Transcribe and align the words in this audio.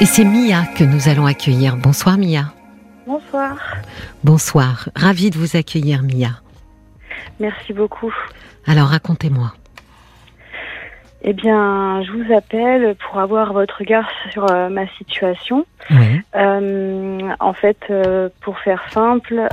Et 0.00 0.06
c'est 0.06 0.24
Mia 0.24 0.64
que 0.64 0.82
nous 0.82 1.10
allons 1.10 1.26
accueillir. 1.26 1.76
Bonsoir 1.76 2.16
Mia. 2.16 2.54
Bonsoir. 3.06 3.58
Bonsoir. 4.24 4.88
Ravie 4.96 5.28
de 5.28 5.36
vous 5.36 5.56
accueillir 5.56 6.02
Mia. 6.02 6.40
Merci 7.38 7.74
beaucoup. 7.74 8.14
Alors 8.66 8.88
racontez-moi. 8.88 9.52
Eh 11.22 11.34
bien, 11.34 12.02
je 12.02 12.12
vous 12.12 12.32
appelle 12.32 12.94
pour 12.96 13.18
avoir 13.18 13.52
votre 13.52 13.78
regard 13.78 14.10
sur 14.30 14.50
euh, 14.50 14.70
ma 14.70 14.86
situation. 14.96 15.66
Oui. 15.90 16.22
Euh, 16.34 17.18
en 17.40 17.52
fait, 17.52 17.76
euh, 17.90 18.30
pour 18.40 18.58
faire 18.60 18.82
simple, 18.90 19.46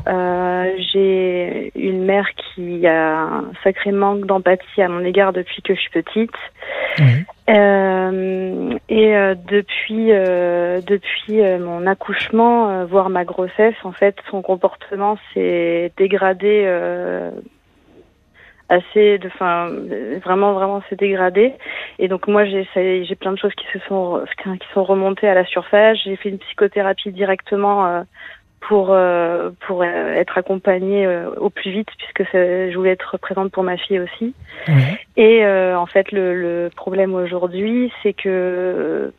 j'ai 0.92 1.72
une 1.76 2.06
mère 2.06 2.28
qui 2.36 2.88
a 2.88 3.20
un 3.20 3.52
sacré 3.64 3.92
manque 3.92 4.26
d'empathie 4.26 4.82
à 4.82 4.88
mon 4.88 5.04
égard 5.04 5.34
depuis 5.34 5.62
que 5.62 5.76
je 5.76 5.82
suis 5.82 5.90
petite. 5.90 6.32
Oui. 7.00 7.26
Et 8.90 9.14
depuis 9.50 10.08
depuis 10.08 11.42
mon 11.60 11.88
accouchement, 11.88 12.86
voire 12.86 13.10
ma 13.10 13.24
grossesse, 13.24 13.76
en 13.84 13.92
fait, 13.92 14.16
son 14.30 14.42
comportement 14.42 15.18
s'est 15.34 15.92
dégradé 15.98 16.66
assez, 18.70 19.18
de, 19.18 19.28
enfin, 19.28 19.70
vraiment 20.24 20.54
vraiment 20.54 20.82
s'est 20.90 20.96
dégradé. 20.96 21.54
Et 22.00 22.08
donc 22.08 22.28
moi, 22.28 22.46
j'ai 22.46 22.68
j'ai 22.76 23.16
plein 23.16 23.32
de 23.32 23.38
choses 23.38 23.54
qui 23.56 23.66
se 23.74 23.80
sont 23.88 24.24
qui 24.44 24.68
sont 24.74 24.84
remontées 24.84 25.28
à 25.28 25.34
la 25.34 25.46
surface. 25.46 25.98
J'ai 26.04 26.16
fait 26.16 26.30
une 26.30 26.40
psychothérapie 26.40 27.12
directement. 27.12 27.86
euh, 27.86 28.04
pour 28.68 28.92
euh, 28.92 29.52
pour 29.66 29.84
euh, 29.84 30.14
être 30.14 30.38
accompagnée 30.38 31.06
euh, 31.06 31.30
au 31.38 31.50
plus 31.50 31.72
vite 31.72 31.88
puisque 31.98 32.30
je 32.34 32.76
voulais 32.76 32.92
être 32.92 33.18
présente 33.18 33.52
pour 33.52 33.64
ma 33.64 33.78
fille 33.78 34.00
aussi. 34.00 34.34
Oui. 34.68 34.74
Et 35.16 35.46
euh, 35.46 35.78
en 35.78 35.86
fait, 35.86 36.12
le, 36.12 36.36
le 36.36 36.70
problème 36.76 37.14
aujourd'hui, 37.14 37.92
c'est 38.04 38.14
que 38.14 39.14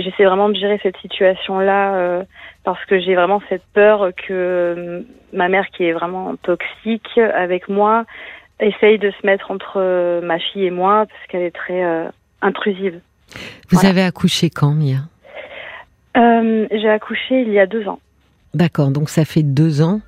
j'essaie 0.00 0.24
vraiment 0.24 0.48
de 0.48 0.54
gérer 0.56 0.78
cette 0.82 0.96
situation-là 0.98 1.94
euh, 1.94 2.22
parce 2.64 2.84
que 2.86 2.98
j'ai 3.00 3.14
vraiment 3.14 3.40
cette 3.48 3.64
peur 3.72 4.10
que 4.16 4.32
euh, 4.32 5.00
ma 5.32 5.48
mère, 5.48 5.66
qui 5.70 5.84
est 5.84 5.92
vraiment 5.92 6.34
toxique 6.36 7.18
avec 7.18 7.68
moi, 7.68 8.04
essaye 8.60 8.98
de 8.98 9.10
se 9.10 9.26
mettre 9.26 9.50
entre 9.50 9.74
euh, 9.76 10.20
ma 10.22 10.38
fille 10.38 10.64
et 10.66 10.70
moi 10.70 11.06
parce 11.06 11.26
qu'elle 11.28 11.42
est 11.42 11.54
très 11.54 11.84
euh, 11.84 12.08
intrusive. 12.42 13.00
Vous 13.70 13.78
Voilà. 13.78 13.90
avez 13.90 14.02
accouché 14.02 14.50
quand 14.50 14.72
Mia? 14.72 14.98
Euh, 16.16 16.66
j'ai 16.70 16.88
accouché 16.88 17.42
il 17.42 17.52
y 17.52 17.58
a 17.58 17.66
deux 17.66 17.86
ans. 17.88 17.98
D'accord, 18.54 18.90
donc 18.90 19.10
ça 19.10 19.24
fait 19.24 19.42
deux 19.42 19.82
ans 19.82 20.00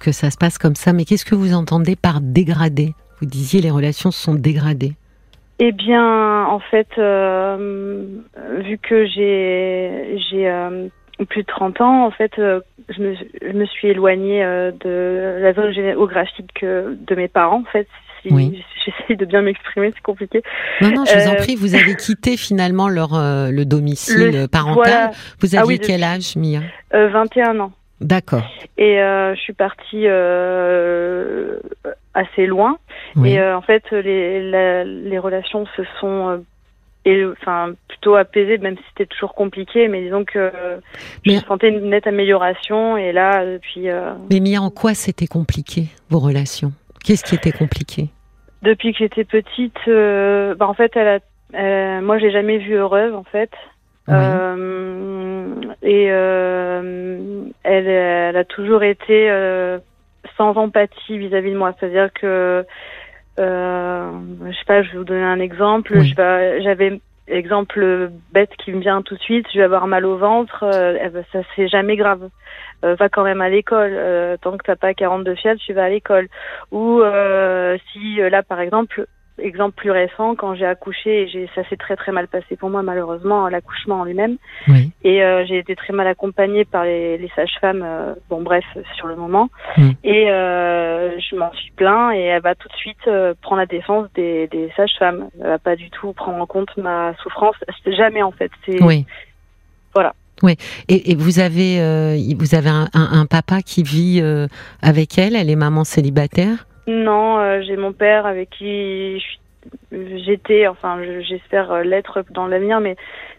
que 0.00 0.12
ça 0.12 0.30
se 0.30 0.36
passe 0.36 0.58
comme 0.58 0.74
ça. 0.74 0.92
Mais 0.92 1.04
qu'est-ce 1.06 1.24
que 1.24 1.34
vous 1.34 1.54
entendez 1.54 1.96
par 1.96 2.20
dégradé? 2.20 2.92
Vous 3.20 3.26
disiez 3.26 3.62
les 3.62 3.70
relations 3.70 4.10
sont 4.10 4.34
dégradées. 4.34 4.92
Eh 5.58 5.72
bien, 5.72 6.44
en 6.46 6.58
fait, 6.58 6.88
euh, 6.98 7.96
vu 8.60 8.78
que 8.78 9.06
j'ai 9.06 10.18
j'ai 10.30 10.48
euh, 10.48 10.88
plus 11.28 11.42
de 11.42 11.46
30 11.46 11.80
ans, 11.80 12.04
en 12.06 12.10
fait, 12.10 12.32
euh, 12.38 12.60
je, 12.88 13.00
me, 13.00 13.14
je 13.14 13.52
me 13.52 13.64
suis 13.66 13.88
éloignée 13.88 14.42
de 14.42 15.38
la 15.40 15.52
zone 15.52 15.72
géographique 15.72 16.64
de 16.64 17.14
mes 17.14 17.28
parents. 17.28 17.60
En 17.60 17.70
fait, 17.70 17.86
si 18.22 18.32
Oui. 18.32 18.64
j'essaye 18.84 19.16
de 19.16 19.24
bien 19.24 19.42
m'exprimer, 19.42 19.90
c'est 19.94 20.02
compliqué. 20.02 20.42
Non, 20.80 20.90
non, 20.90 21.04
je 21.04 21.16
vous 21.16 21.28
en 21.28 21.36
prie, 21.36 21.54
vous 21.54 21.74
avez 21.76 21.94
quitté 21.94 22.36
finalement 22.36 22.88
leur, 22.88 23.10
le 23.12 23.64
domicile 23.64 24.32
Le- 24.42 24.48
parental. 24.48 24.74
Voilà, 24.92 25.10
Vous 25.40 25.54
Ah 25.54 25.60
aviez 25.60 25.74
oui, 25.74 25.80
quel 25.80 26.02
âge, 26.02 26.34
Mia? 26.36 26.60
Euh, 26.94 27.08
21 27.10 27.60
ans. 27.60 27.72
D'accord. 28.02 28.42
Et 28.78 29.00
euh, 29.00 29.34
je 29.34 29.40
suis 29.40 29.52
partie 29.52 30.06
euh, 30.06 31.58
assez 32.14 32.46
loin. 32.46 32.78
Oui. 33.16 33.32
Et 33.32 33.38
euh, 33.40 33.56
en 33.56 33.62
fait, 33.62 33.84
les, 33.90 34.50
la- 34.50 34.84
les 34.84 35.18
relations 35.18 35.66
se 35.76 35.82
sont 36.00 36.44
et, 37.04 37.24
enfin, 37.24 37.72
plutôt 37.88 38.14
apaisées, 38.14 38.58
même 38.58 38.76
si 38.76 38.82
c'était 38.90 39.06
toujours 39.06 39.34
compliqué. 39.34 39.88
Mais 39.88 40.02
disons 40.02 40.24
que 40.24 40.38
euh, 40.38 40.76
Mais- 41.26 41.34
je 41.36 41.44
sentais 41.46 41.68
une 41.68 41.90
nette 41.90 42.06
amélioration. 42.06 42.96
Et 42.96 43.12
là, 43.12 43.44
depuis, 43.44 43.88
euh, 43.88 44.12
Mais 44.30 44.40
Mia, 44.40 44.60
en 44.60 44.70
quoi 44.70 44.94
c'était 44.94 45.26
compliqué, 45.26 45.86
vos 46.10 46.18
relations? 46.20 46.72
Qu'est-ce 47.04 47.24
qui 47.24 47.34
était 47.34 47.52
compliqué? 47.52 48.08
Depuis 48.62 48.92
que 48.92 48.98
j'étais 48.98 49.24
petite, 49.24 49.76
euh, 49.88 50.54
bah, 50.54 50.68
en 50.68 50.74
fait, 50.74 50.92
elle 50.96 51.20
a, 51.54 52.00
moi, 52.00 52.18
je 52.18 52.26
l'ai 52.26 52.30
jamais 52.32 52.58
vue 52.58 52.74
heureuse, 52.76 53.12
en 53.14 53.24
fait. 53.24 53.50
Oui. 54.08 54.14
Euh, 54.16 55.54
et 55.82 56.08
euh, 56.10 57.44
elle, 57.62 57.86
elle 57.88 58.36
a 58.36 58.44
toujours 58.44 58.82
été 58.82 59.30
euh, 59.30 59.78
sans 60.36 60.56
empathie 60.56 61.18
vis-à-vis 61.18 61.52
de 61.52 61.56
moi. 61.56 61.72
C'est-à-dire 61.78 62.12
que, 62.12 62.64
euh, 63.38 64.10
je 64.46 64.52
sais 64.52 64.64
pas, 64.66 64.82
je 64.82 64.92
vais 64.92 64.98
vous 64.98 65.04
donner 65.04 65.22
un 65.22 65.40
exemple. 65.40 65.92
Oui. 65.96 66.08
Je 66.08 66.14
vais- 66.16 66.62
J'avais 66.62 67.00
exemple 67.28 68.10
bête 68.32 68.50
qui 68.58 68.72
me 68.72 68.80
vient 68.80 69.02
tout 69.02 69.14
de 69.14 69.20
suite. 69.20 69.46
Je 69.52 69.58
vais 69.58 69.64
avoir 69.64 69.86
mal 69.86 70.04
au 70.04 70.16
ventre. 70.16 70.64
euh, 70.64 71.22
ça 71.32 71.40
c'est 71.54 71.68
jamais 71.68 71.96
grave. 71.96 72.28
Euh, 72.84 72.96
va 72.96 73.08
quand 73.08 73.22
même 73.22 73.40
à 73.40 73.48
l'école. 73.48 73.96
Tant 74.40 74.56
que 74.56 74.64
t'as 74.64 74.76
pas 74.76 74.92
42 74.94 75.36
fièvre, 75.36 75.60
tu 75.64 75.72
vas 75.72 75.84
à 75.84 75.88
l'école. 75.88 76.26
Ou 76.72 77.00
euh, 77.00 77.78
si 77.92 78.16
là, 78.16 78.42
par 78.42 78.58
exemple, 78.60 79.06
exemple 79.38 79.74
plus 79.76 79.90
récent, 79.90 80.34
quand 80.34 80.54
j'ai 80.54 80.66
accouché, 80.66 81.28
j'ai, 81.28 81.48
ça 81.54 81.62
s'est 81.68 81.76
très 81.76 81.96
très 81.96 82.12
mal 82.12 82.28
passé 82.28 82.56
pour 82.56 82.70
moi 82.70 82.82
malheureusement 82.82 83.48
l'accouchement 83.48 84.00
en 84.00 84.04
lui-même. 84.04 84.36
Oui. 84.68 84.90
Et 85.04 85.22
euh, 85.22 85.44
j'ai 85.46 85.58
été 85.58 85.74
très 85.74 85.92
mal 85.92 86.06
accompagnée 86.06 86.64
par 86.64 86.84
les, 86.84 87.18
les 87.18 87.30
sages-femmes, 87.34 87.82
euh, 87.84 88.14
bon 88.30 88.42
bref, 88.42 88.64
sur 88.96 89.06
le 89.06 89.16
moment. 89.16 89.48
Mm. 89.76 89.90
Et 90.04 90.30
euh, 90.30 91.18
je 91.18 91.36
m'en 91.36 91.52
suis 91.54 91.70
plaint 91.72 92.14
et 92.14 92.20
elle 92.20 92.42
va 92.42 92.54
tout 92.54 92.68
de 92.68 92.74
suite 92.74 93.08
prendre 93.40 93.60
la 93.60 93.66
défense 93.66 94.08
des, 94.14 94.46
des 94.48 94.70
sages-femmes. 94.76 95.28
Elle 95.40 95.46
va 95.46 95.58
pas 95.58 95.76
du 95.76 95.90
tout 95.90 96.12
prendre 96.12 96.38
en 96.40 96.46
compte 96.46 96.76
ma 96.76 97.14
souffrance. 97.22 97.56
Jamais 97.86 98.22
en 98.22 98.32
fait. 98.32 98.50
C'est 98.66 98.82
Oui. 98.82 99.06
Voilà. 99.94 100.14
Oui. 100.42 100.56
Et, 100.88 101.12
et 101.12 101.14
vous 101.14 101.38
avez, 101.38 101.78
vous 102.38 102.54
avez 102.54 102.68
un, 102.68 102.88
un- 102.94 103.20
un 103.20 103.26
papa 103.26 103.62
qui 103.62 103.82
vit 103.82 104.22
avec 104.82 105.18
elle? 105.18 105.36
Elle 105.36 105.50
est 105.50 105.56
maman 105.56 105.84
célibataire? 105.84 106.66
Non, 106.86 107.38
euh, 107.38 107.62
j'ai 107.62 107.76
mon 107.76 107.92
père 107.92 108.26
avec 108.26 108.50
qui 108.50 109.22
j'étais, 109.92 110.66
enfin 110.66 111.02
je- 111.04 111.20
j'espère 111.20 111.70
euh, 111.70 111.82
l'être 111.84 112.24
dans 112.30 112.46
l'avenir, 112.48 112.80
mais 112.80 112.96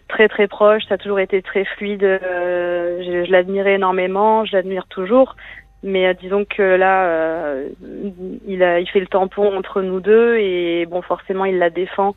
très 0.08 0.28
très 0.28 0.48
proche. 0.48 0.84
Ça 0.88 0.94
a 0.94 0.98
toujours 0.98 1.20
été 1.20 1.42
très 1.42 1.64
fluide. 1.64 2.04
euh, 2.04 3.02
je 3.04 3.24
je 3.26 3.30
l'admirais 3.32 3.74
énormément, 3.74 4.44
je 4.46 4.56
l'admire 4.56 4.86
toujours. 4.88 5.36
Mais 5.82 6.06
euh, 6.06 6.14
disons 6.14 6.46
que 6.46 6.62
là, 6.62 7.06
euh, 7.08 7.68
il, 8.48 8.62
a, 8.62 8.80
il 8.80 8.88
fait 8.88 9.00
le 9.00 9.06
tampon 9.06 9.54
entre 9.54 9.82
nous 9.82 10.00
deux 10.00 10.36
et 10.38 10.86
bon, 10.86 11.02
forcément, 11.02 11.44
il 11.44 11.58
la 11.58 11.68
défend. 11.68 12.16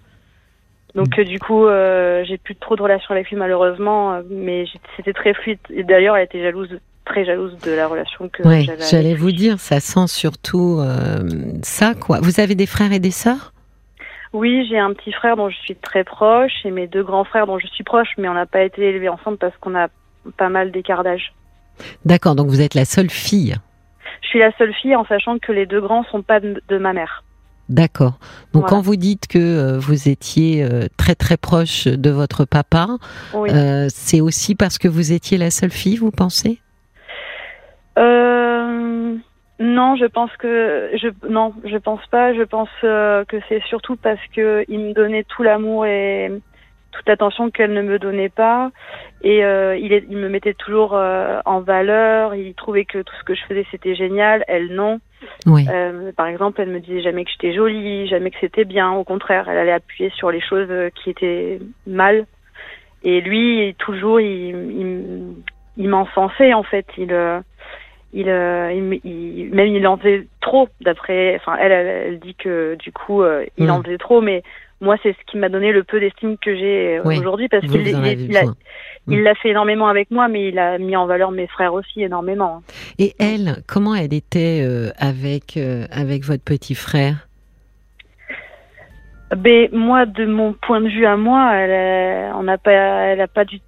Donc 0.95 1.19
euh, 1.19 1.25
du 1.25 1.37
coup, 1.39 1.65
euh, 1.67 2.23
j'ai 2.23 2.37
plus 2.37 2.55
trop 2.55 2.77
de 2.77 2.81
relations 2.81 3.11
avec 3.11 3.29
lui 3.29 3.35
malheureusement, 3.35 4.21
mais 4.29 4.63
c'était 4.95 5.11
très 5.13 5.33
fluide. 5.33 5.59
Et 5.69 5.83
d'ailleurs, 5.83 6.15
elle 6.15 6.23
était 6.23 6.41
jalouse, 6.41 6.79
très 7.07 7.25
jalouse 7.25 7.57
de 7.63 7.71
la 7.71 7.87
relation 7.87 8.29
que 8.29 8.43
Oui. 8.47 8.63
j'avais. 8.65 8.83
J'allais 8.89 9.15
vous 9.15 9.31
dire, 9.31 9.59
ça 9.59 9.79
sent 9.79 10.07
surtout 10.07 10.79
euh, 10.79 11.19
ça, 11.63 11.93
quoi. 11.95 12.19
Vous 12.21 12.39
avez 12.39 12.55
des 12.55 12.65
frères 12.67 12.91
et 12.93 12.99
des 12.99 13.11
sœurs? 13.11 13.53
Oui, 14.33 14.67
j'ai 14.69 14.77
un 14.77 14.93
petit 14.93 15.11
frère 15.13 15.37
dont 15.37 15.49
je 15.49 15.57
suis 15.57 15.75
très 15.75 16.03
proche 16.03 16.51
et 16.65 16.71
mes 16.71 16.87
deux 16.87 17.03
grands 17.03 17.23
frères 17.23 17.47
dont 17.47 17.59
je 17.59 17.67
suis 17.67 17.83
proche, 17.83 18.09
mais 18.17 18.27
on 18.27 18.33
n'a 18.33 18.45
pas 18.45 18.61
été 18.63 18.81
élevés 18.83 19.09
ensemble 19.09 19.37
parce 19.37 19.55
qu'on 19.61 19.75
a 19.75 19.87
pas 20.37 20.49
mal 20.49 20.71
d'écart 20.71 21.03
d'âge. 21.03 21.33
D'accord. 22.05 22.35
Donc 22.35 22.47
vous 22.47 22.61
êtes 22.61 22.75
la 22.75 22.85
seule 22.85 23.09
fille. 23.09 23.55
Je 24.21 24.27
suis 24.27 24.39
la 24.39 24.51
seule 24.57 24.73
fille 24.73 24.95
en 24.95 25.05
sachant 25.05 25.39
que 25.39 25.51
les 25.51 25.65
deux 25.65 25.79
grands 25.79 26.03
sont 26.11 26.21
pas 26.21 26.39
de, 26.41 26.77
ma 26.77 26.91
mère. 26.93 27.23
D'accord. 27.69 28.19
Donc 28.53 28.63
Voilà. 28.63 28.67
quand 28.69 28.81
vous 28.81 28.95
dites 28.95 29.27
que 29.27 29.37
euh, 29.39 29.79
vous 29.79 30.09
étiez 30.09 30.63
euh, 30.63 30.87
très 30.97 31.15
très 31.15 31.37
proche 31.37 31.85
de 31.87 32.09
votre 32.09 32.45
papa, 32.45 32.87
Oui. 33.33 33.49
euh, 33.51 33.87
c'est 33.89 34.21
aussi 34.21 34.55
parce 34.55 34.77
que 34.77 34.87
vous 34.87 35.11
étiez 35.13 35.37
la 35.37 35.51
seule 35.51 35.71
fille, 35.71 35.97
vous 35.97 36.11
pensez? 36.11 36.59
Euh, 37.97 39.15
non, 39.59 39.95
je 39.95 40.05
pense 40.05 40.35
que 40.37 40.91
je 40.93 41.07
non, 41.27 41.53
je 41.65 41.77
pense 41.77 42.05
pas. 42.07 42.33
Je 42.33 42.43
pense 42.43 42.69
euh, 42.83 43.25
que 43.25 43.37
c'est 43.49 43.61
surtout 43.63 43.95
parce 43.95 44.19
que 44.35 44.63
il 44.67 44.79
me 44.79 44.93
donnait 44.93 45.23
tout 45.23 45.41
l'amour 45.43 45.85
et 45.85 46.31
toute 46.91 47.07
l'attention 47.07 47.49
qu'elle 47.51 47.73
ne 47.73 47.81
me 47.81 47.99
donnait 47.99 48.29
pas, 48.29 48.71
et 49.21 49.43
euh, 49.43 49.75
il, 49.77 49.93
est- 49.93 50.05
il 50.09 50.17
me 50.17 50.29
mettait 50.29 50.53
toujours 50.55 50.95
euh, 50.95 51.39
en 51.45 51.59
valeur. 51.59 52.33
Il 52.35 52.53
trouvait 52.55 52.85
que 52.85 52.99
tout 52.99 53.13
ce 53.19 53.23
que 53.23 53.35
je 53.35 53.43
faisais 53.45 53.65
c'était 53.71 53.95
génial. 53.95 54.43
Elle 54.47 54.73
non. 54.73 54.99
Oui. 55.47 55.65
Par 56.15 56.27
exemple, 56.27 56.61
elle 56.61 56.69
me 56.69 56.79
disait 56.79 57.01
jamais 57.01 57.25
que 57.25 57.31
j'étais 57.31 57.53
jolie, 57.53 58.07
jamais 58.07 58.29
que 58.29 58.37
c'était 58.39 58.65
bien. 58.65 58.91
Au 58.91 59.03
contraire, 59.03 59.49
elle 59.49 59.57
allait 59.57 59.71
appuyer 59.71 60.11
sur 60.11 60.29
les 60.29 60.41
choses 60.41 60.69
qui 60.95 61.09
étaient 61.09 61.59
mal. 61.87 62.25
Et 63.03 63.21
lui, 63.21 63.75
toujours, 63.79 64.19
il, 64.19 64.55
il, 64.79 65.33
il 65.77 65.89
m'encensait 65.89 66.53
en 66.53 66.63
fait. 66.63 66.85
Il, 66.97 67.11
il, 68.13 68.29
euh, 68.29 68.71
il, 68.73 68.83
me- 68.83 68.99
il- 69.05 69.49
même 69.53 69.67
il 69.67 69.85
en 69.87 69.97
faisait 69.97 70.27
trop. 70.41 70.69
D'après, 70.81 71.35
enfin, 71.35 71.57
elle, 71.59 71.71
elle, 71.71 71.87
elle 71.87 72.19
dit 72.19 72.35
que 72.35 72.75
du 72.75 72.91
coup, 72.91 73.21
euh, 73.23 73.45
il 73.57 73.65
Mm. 73.67 73.69
en 73.71 73.83
faisait 73.83 73.97
trop. 73.97 74.21
Mais 74.21 74.43
moi, 74.79 74.95
c'est 75.03 75.11
ce 75.13 75.31
qui 75.31 75.37
m'a 75.37 75.49
donné 75.49 75.71
le 75.71 75.83
peu 75.83 75.99
d'estime 75.99 76.37
que 76.37 76.55
j'ai 76.55 76.97
euh, 76.97 77.01
Oui. 77.05 77.17
aujourd'hui 77.19 77.47
parce 77.49 77.65
qu'il 77.65 77.87
il- 77.87 78.37
a- 78.37 78.43
il 79.09 79.23
l'a 79.23 79.35
fait 79.35 79.49
énormément 79.49 79.87
avec 79.87 80.11
moi, 80.11 80.27
mais 80.27 80.49
il 80.49 80.59
a 80.59 80.77
mis 80.77 80.95
en 80.95 81.05
valeur 81.05 81.31
mes 81.31 81.47
frères 81.47 81.73
aussi 81.73 82.01
énormément. 82.03 82.61
Et 82.99 83.13
elle, 83.19 83.57
comment 83.67 83.95
elle 83.95 84.13
était 84.13 84.61
euh, 84.63 84.89
avec 84.97 85.57
euh, 85.57 85.85
avec 85.91 86.23
votre 86.23 86.43
petit 86.43 86.75
frère? 86.75 87.27
Ben 89.35 89.67
moi, 89.73 90.05
de 90.05 90.25
mon 90.25 90.53
point 90.53 90.79
de 90.79 90.87
vue 90.87 91.05
à 91.05 91.17
moi, 91.17 91.53
elle, 91.53 92.43
n'a 92.45 92.57
pas, 92.57 92.71
elle 92.71 93.19
a 93.19 93.27
pas 93.27 93.43
du 93.43 93.59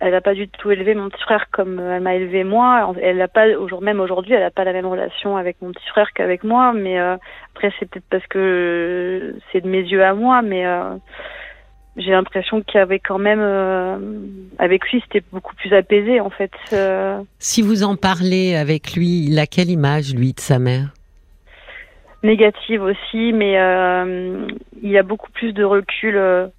elle 0.00 0.12
n'a 0.12 0.20
pas 0.20 0.34
du 0.34 0.48
tout 0.48 0.70
élevé 0.70 0.94
mon 0.94 1.08
petit 1.08 1.22
frère 1.22 1.46
comme 1.50 1.80
elle 1.80 2.02
m'a 2.02 2.14
élevé 2.14 2.44
moi. 2.44 2.94
Elle 3.02 3.16
n'a 3.16 3.28
pas, 3.28 3.46
même 3.80 4.00
aujourd'hui, 4.00 4.34
elle 4.34 4.42
n'a 4.42 4.50
pas 4.50 4.64
la 4.64 4.72
même 4.72 4.86
relation 4.86 5.36
avec 5.36 5.56
mon 5.60 5.72
petit 5.72 5.88
frère 5.88 6.12
qu'avec 6.12 6.44
moi. 6.44 6.72
Mais 6.72 7.00
euh, 7.00 7.16
après, 7.54 7.72
c'est 7.78 7.90
peut-être 7.90 8.08
parce 8.08 8.26
que 8.28 9.34
c'est 9.50 9.60
de 9.60 9.68
mes 9.68 9.82
yeux 9.82 10.04
à 10.04 10.14
moi, 10.14 10.40
mais 10.42 10.64
euh, 10.66 10.94
j'ai 11.96 12.12
l'impression 12.12 12.62
qu'il 12.62 12.78
y 12.78 12.82
avait 12.82 13.00
quand 13.00 13.18
même, 13.18 13.40
euh, 13.42 13.98
avec 14.58 14.88
lui, 14.88 15.02
c'était 15.02 15.24
beaucoup 15.32 15.56
plus 15.56 15.74
apaisé 15.74 16.20
en 16.20 16.30
fait. 16.30 16.52
Si 17.40 17.62
vous 17.62 17.82
en 17.82 17.96
parlez 17.96 18.54
avec 18.54 18.94
lui, 18.94 19.26
il 19.26 19.38
a 19.40 19.46
quelle 19.46 19.70
image 19.70 20.14
lui 20.14 20.32
de 20.32 20.40
sa 20.40 20.60
mère? 20.60 20.94
Négative 22.22 22.82
aussi, 22.82 23.32
mais 23.32 23.54
il 24.82 24.96
a 24.96 25.02
beaucoup 25.02 25.30
plus 25.32 25.52
de 25.52 25.64
recul 25.64 26.50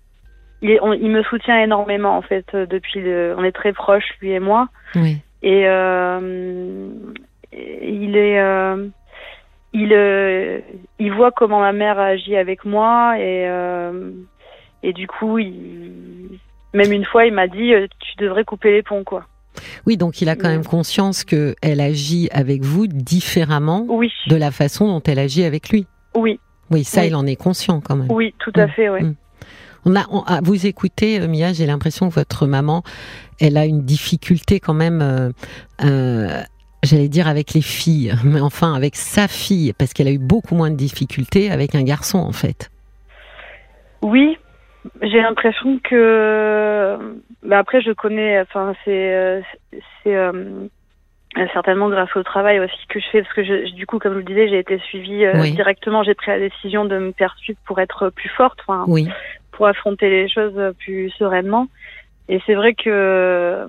il, 0.62 0.80
il, 1.02 1.10
me 1.10 1.24
soutient 1.24 1.62
énormément 1.62 2.18
en 2.18 2.22
fait 2.22 2.46
euh, 2.54 2.66
depuis 2.66 3.02
le, 3.02 3.36
on 3.38 3.44
est 3.44 3.52
très 3.52 3.74
proches 3.74 4.10
lui 4.22 4.32
et 4.32 4.40
moi 4.40 4.68
oui. 4.96 5.18
et 5.42 5.64
euh, 5.68 6.90
il 7.52 8.16
est 8.16 8.40
euh, 8.40 8.88
il 9.74 9.94
euh, 9.94 10.60
il 11.00 11.14
voit 11.14 11.32
comment 11.32 11.60
ma 11.60 11.72
mère 11.72 12.00
agit 12.00 12.36
avec 12.36 12.66
moi 12.66 13.20
et 13.20 13.48
et 14.82 14.94
du 14.94 15.08
coup 15.08 15.38
il, 15.40 16.40
même 16.74 16.92
une 16.92 17.06
fois 17.06 17.26
il 17.26 17.34
m'a 17.34 17.48
dit 17.48 17.72
tu 18.00 18.16
devrais 18.18 18.44
couper 18.44 18.72
les 18.72 18.84
ponts 18.84 19.04
quoi 19.04 19.26
oui, 19.86 19.98
donc 19.98 20.22
il 20.22 20.30
a 20.30 20.36
quand 20.36 20.48
même 20.48 20.66
conscience 20.66 21.24
que 21.24 21.56
elle 21.62 21.82
agit 21.82 22.30
avec 22.32 22.64
vous 22.64 22.88
différemment 22.88 23.86
oui. 23.90 24.12
de 24.28 24.36
la 24.36 24.52
façon 24.52 24.88
dont 24.88 25.02
elle 25.02 25.20
agit 25.20 25.44
avec 25.44 25.70
lui. 25.70 25.86
Oui. 26.16 26.40
Oui, 26.72 26.84
ça, 26.84 27.06
il 27.06 27.16
en 27.16 27.26
est 27.26 27.36
conscient 27.36 27.82
quand 27.82 27.96
même. 27.96 28.12
Oui, 28.12 28.34
tout 28.40 28.52
à 28.56 28.68
mm. 28.68 28.70
fait, 28.70 28.90
oui. 28.90 29.04
Mm. 29.04 29.16
On 29.86 29.96
a, 29.96 30.02
à 30.28 30.42
vous 30.42 30.66
écouter, 30.66 31.20
euh, 31.20 31.28
Mia, 31.28 31.54
j'ai 31.54 31.66
l'impression 31.66 32.10
que 32.10 32.16
votre 32.16 32.48
maman, 32.48 32.84
elle 33.40 33.58
a 33.58 33.66
une 33.66 33.82
difficulté 33.82 34.60
quand 34.60 34.74
même. 34.74 35.02
Euh, 35.02 35.30
euh, 35.84 36.42
j'allais 36.84 37.08
dire 37.08 37.28
avec 37.28 37.54
les 37.54 37.62
filles, 37.62 38.14
mais 38.24 38.42
enfin 38.42 38.74
avec 38.74 38.96
sa 38.96 39.28
fille, 39.28 39.74
parce 39.78 39.94
qu'elle 39.94 40.08
a 40.08 40.12
eu 40.12 40.20
beaucoup 40.20 40.56
moins 40.56 40.72
de 40.72 40.76
difficultés 40.76 41.52
avec 41.52 41.76
un 41.76 41.84
garçon 41.84 42.20
en 42.20 42.34
fait. 42.34 42.70
Oui, 44.02 44.38
j'ai 45.02 45.22
l'impression 45.22 45.80
que. 45.84 46.98
Mais 47.44 47.56
après, 47.56 47.82
je 47.82 47.92
connais. 47.92 48.42
Enfin, 48.42 48.74
c'est 48.86 49.42
c'est 50.04 50.16
certainement 51.54 51.90
grâce 51.90 52.14
au 52.16 52.24
travail 52.24 52.60
aussi 52.60 52.88
que 52.90 53.00
je 53.00 53.06
fais, 53.12 53.22
parce 53.22 53.34
que 53.34 53.44
je, 53.44 53.72
du 53.76 53.86
coup, 53.86 54.00
comme 54.00 54.14
je 54.14 54.20
vous 54.20 54.26
le 54.26 54.34
disais, 54.34 54.50
j'ai 54.50 54.60
été 54.60 54.80
suivie 54.80 55.26
directement. 55.52 56.04
J'ai 56.04 56.16
pris 56.16 56.32
la 56.32 56.40
décision 56.40 56.86
de 56.86 56.98
me 56.98 57.12
faire 57.12 57.36
suivre 57.38 57.60
pour 57.66 57.80
être 57.80 58.10
plus 58.10 58.30
forte. 58.30 58.60
Enfin, 58.66 58.86
oui 58.88 59.10
pour 59.60 59.68
affronter 59.68 60.10
les 60.10 60.30
choses 60.30 60.74
plus 60.80 61.10
sereinement. 61.20 61.68
Et 62.30 62.40
c'est 62.46 62.56
vrai 62.56 62.74
que 62.74 63.68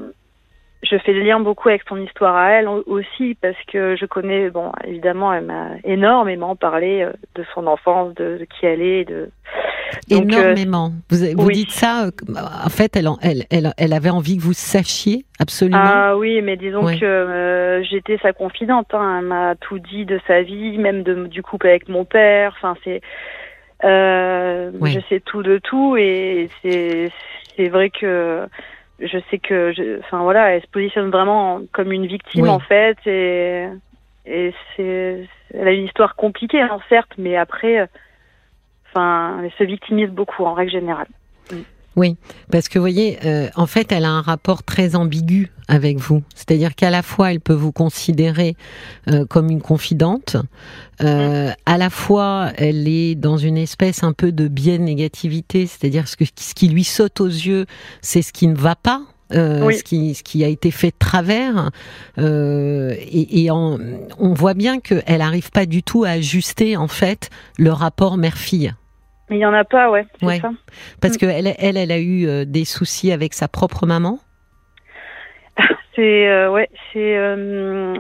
je 0.85 0.97
fais 0.99 1.13
le 1.13 1.23
lien 1.23 1.41
beaucoup 1.41 1.69
avec 1.69 1.83
son 1.89 1.97
histoire 1.97 2.37
à 2.37 2.51
elle 2.51 2.69
aussi 2.69 3.37
parce 3.43 3.57
que 3.67 3.97
je 3.97 4.07
connais, 4.07 4.51
bon, 4.51 4.71
évidemment, 4.87 5.33
elle 5.35 5.47
m'a 5.47 5.71
énormément 5.83 6.55
parlé 6.55 7.03
euh, 7.03 7.11
de 7.35 7.45
son 7.55 7.67
enfance, 7.67 8.15
de, 8.15 8.47
qui 8.49 8.67
elle 8.67 8.83
est, 8.83 9.05
de 9.05 9.31
Donc, 10.09 10.33
euh, 10.33 10.53
énormément. 10.53 10.93
vous, 11.11 11.27
vous 11.37 11.51
dites 11.51 11.73
ça. 11.73 12.05
Euh, 12.05 12.11
en 12.65 12.69
fait, 12.69 12.97
elle, 12.97 13.09
elle, 13.51 13.73
elle, 13.77 13.93
avait 13.93 14.11
envie 14.11 14.37
que 14.37 14.43
vous 14.43 14.53
sachiez 14.53 15.25
absolument. 15.41 15.83
Ah 15.83 16.17
oui, 16.17 16.41
mais 16.41 16.57
disons 16.57 16.85
que 16.85 17.83
j'étais 17.91 18.19
sa 18.19 18.33
confidente. 18.33 18.87
Hein. 18.93 19.19
Elle 19.19 19.27
m'a 19.27 19.57
tout 19.57 19.81
dit 19.81 20.05
de 20.05 20.21
sa 20.29 20.43
vie, 20.43 20.79
même 20.79 21.03
de, 21.03 21.27
du 21.27 21.43
couple 21.43 21.67
avec 21.67 21.89
mon 21.89 22.05
père. 22.05 22.55
Enfin, 22.57 22.77
c'est 22.85 23.01
euh, 23.85 24.71
Je 24.85 25.00
sais 25.09 25.21
tout 25.21 25.43
de 25.43 25.59
tout 25.59 25.97
et 25.97 26.49
c'est 26.62 27.11
c'est 27.56 27.69
vrai 27.69 27.91
que 27.91 28.47
je 29.00 29.19
sais 29.31 29.38
que, 29.38 29.73
je, 29.73 29.99
enfin 30.00 30.23
voilà, 30.23 30.50
elle 30.50 30.62
se 30.62 30.67
positionne 30.69 31.11
vraiment 31.11 31.62
comme 31.73 31.91
une 31.91 32.06
victime 32.06 32.49
en 32.49 32.59
fait 32.59 32.99
et 33.06 33.67
et 34.27 34.53
c'est 34.77 35.27
elle 35.55 35.69
a 35.69 35.73
une 35.73 35.87
histoire 35.87 36.15
compliquée 36.15 36.61
hein, 36.61 36.79
certes, 36.88 37.12
mais 37.19 37.37
après, 37.37 37.88
enfin, 38.88 39.41
elle 39.43 39.53
se 39.53 39.65
victimise 39.65 40.11
beaucoup 40.11 40.44
en 40.44 40.55
règle 40.55 40.73
générale. 40.73 41.09
Oui, 42.00 42.17
parce 42.50 42.70
que 42.70 42.79
vous 42.79 42.82
voyez, 42.82 43.19
euh, 43.26 43.50
en 43.56 43.67
fait, 43.67 43.93
elle 43.93 44.06
a 44.06 44.11
un 44.11 44.23
rapport 44.23 44.62
très 44.62 44.97
ambigu 44.97 45.52
avec 45.69 45.99
vous. 45.99 46.23
C'est-à-dire 46.35 46.75
qu'à 46.75 46.88
la 46.88 47.02
fois, 47.02 47.31
elle 47.31 47.41
peut 47.41 47.52
vous 47.52 47.73
considérer 47.73 48.56
euh, 49.08 49.26
comme 49.26 49.50
une 49.50 49.61
confidente, 49.61 50.37
euh, 51.02 51.50
à 51.67 51.76
la 51.76 51.91
fois, 51.91 52.52
elle 52.56 52.88
est 52.88 53.17
dans 53.17 53.37
une 53.37 53.58
espèce 53.58 54.02
un 54.02 54.14
peu 54.14 54.32
de 54.32 54.49
biais 54.49 54.79
négativité, 54.79 55.67
c'est-à-dire 55.67 56.08
ce, 56.08 56.17
que, 56.17 56.25
ce 56.25 56.55
qui 56.55 56.69
lui 56.69 56.85
saute 56.85 57.20
aux 57.20 57.26
yeux, 57.26 57.67
c'est 58.00 58.23
ce 58.23 58.32
qui 58.32 58.47
ne 58.47 58.56
va 58.56 58.76
pas. 58.76 59.02
ce, 59.31 59.82
qui, 59.82 60.14
ce 60.14 60.23
qui 60.23 60.43
a 60.43 60.49
été 60.49 60.70
fait 60.70 60.93
de 60.93 60.99
travers 60.99 61.70
et, 62.17 63.44
et 63.44 63.50
on 63.50 63.79
voit 64.32 64.55
bien 64.55 64.81
qu'elle 64.81 65.19
n'arrive 65.19 65.50
pas 65.50 65.67
du 65.67 65.82
tout 65.82 66.05
à 66.05 66.12
ajuster 66.12 66.79
en 66.79 66.88
fait 66.88 67.29
le 67.58 67.73
rapport 67.73 68.17
mère-fille. 68.17 68.73
Mais 69.31 69.37
il 69.37 69.38
n'y 69.38 69.47
en 69.47 69.55
a 69.55 69.65
pas, 69.65 69.91
ouais. 69.91 70.06
ouais. 70.23 70.41
Ça. 70.41 70.50
Parce 71.00 71.15
mm. 71.15 71.19
qu'elle, 71.19 71.55
elle, 71.56 71.77
elle 71.77 71.93
a 71.93 71.99
eu 71.99 72.27
euh, 72.27 72.44
des 72.44 72.65
soucis 72.65 73.12
avec 73.12 73.32
sa 73.32 73.47
propre 73.47 73.87
maman? 73.87 74.19
C'est, 75.94 76.29
euh, 76.29 76.50
ouais, 76.50 76.69
c'est. 76.93 77.17
Euh, 77.19 77.94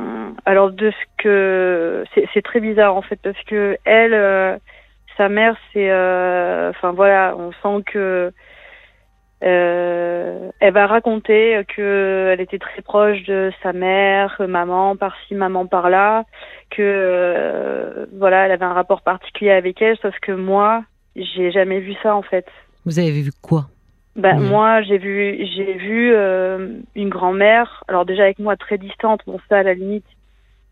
alors, 0.46 0.70
de 0.70 0.90
ce 0.90 1.22
que. 1.22 2.04
C'est 2.32 2.42
très 2.42 2.60
bizarre, 2.60 2.94
en 2.96 3.02
fait, 3.02 3.18
parce 3.22 3.40
que 3.44 3.76
elle, 3.84 4.60
sa 5.16 5.28
mère, 5.28 5.56
c'est. 5.72 5.90
Enfin, 5.90 6.92
voilà, 6.92 7.34
on 7.36 7.50
sent 7.50 7.82
que. 7.86 8.32
elle 9.40 10.72
va 10.72 10.86
raconter 10.86 11.62
qu'elle 11.74 12.40
était 12.40 12.60
très 12.60 12.80
proche 12.80 13.24
de 13.24 13.50
sa 13.62 13.72
mère, 13.72 14.40
maman 14.48 14.94
par-ci, 14.94 15.34
maman 15.34 15.66
par-là, 15.66 16.24
que 16.70 18.08
voilà, 18.16 18.46
elle 18.46 18.52
avait 18.52 18.64
un 18.64 18.72
rapport 18.72 19.02
particulier 19.02 19.50
avec 19.50 19.82
elle, 19.82 19.98
sauf 19.98 20.14
que 20.20 20.32
moi, 20.32 20.84
j'ai 21.16 21.50
jamais 21.50 21.80
vu 21.80 21.94
ça 22.02 22.14
en 22.14 22.22
fait. 22.22 22.46
Vous 22.84 22.98
avez 22.98 23.10
vu 23.10 23.30
quoi? 23.42 23.66
Bah, 24.16 24.34
Moi, 24.34 24.82
j'ai 24.82 24.98
vu, 24.98 25.46
j'ai 25.54 25.74
vu 25.74 26.12
euh, 26.12 26.80
une 26.94 27.08
grand-mère, 27.08 27.84
alors 27.88 28.04
déjà 28.04 28.24
avec 28.24 28.38
moi 28.38 28.56
très 28.56 28.76
distante, 28.76 29.20
bon 29.26 29.38
ça 29.48 29.58
à 29.58 29.62
la 29.62 29.74
limite, 29.74 30.04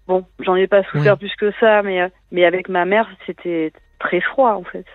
bon, 0.06 0.24
j'en 0.40 0.56
ai 0.56 0.66
pas 0.66 0.82
souffert 0.84 1.16
plus 1.16 1.34
que 1.36 1.52
ça, 1.60 1.82
mais, 1.82 2.02
euh, 2.02 2.08
mais 2.32 2.44
avec 2.44 2.68
ma 2.68 2.84
mère, 2.84 3.08
c'était 3.26 3.72
très 4.00 4.20
froid 4.20 4.54
en 4.54 4.64
fait. 4.64 4.86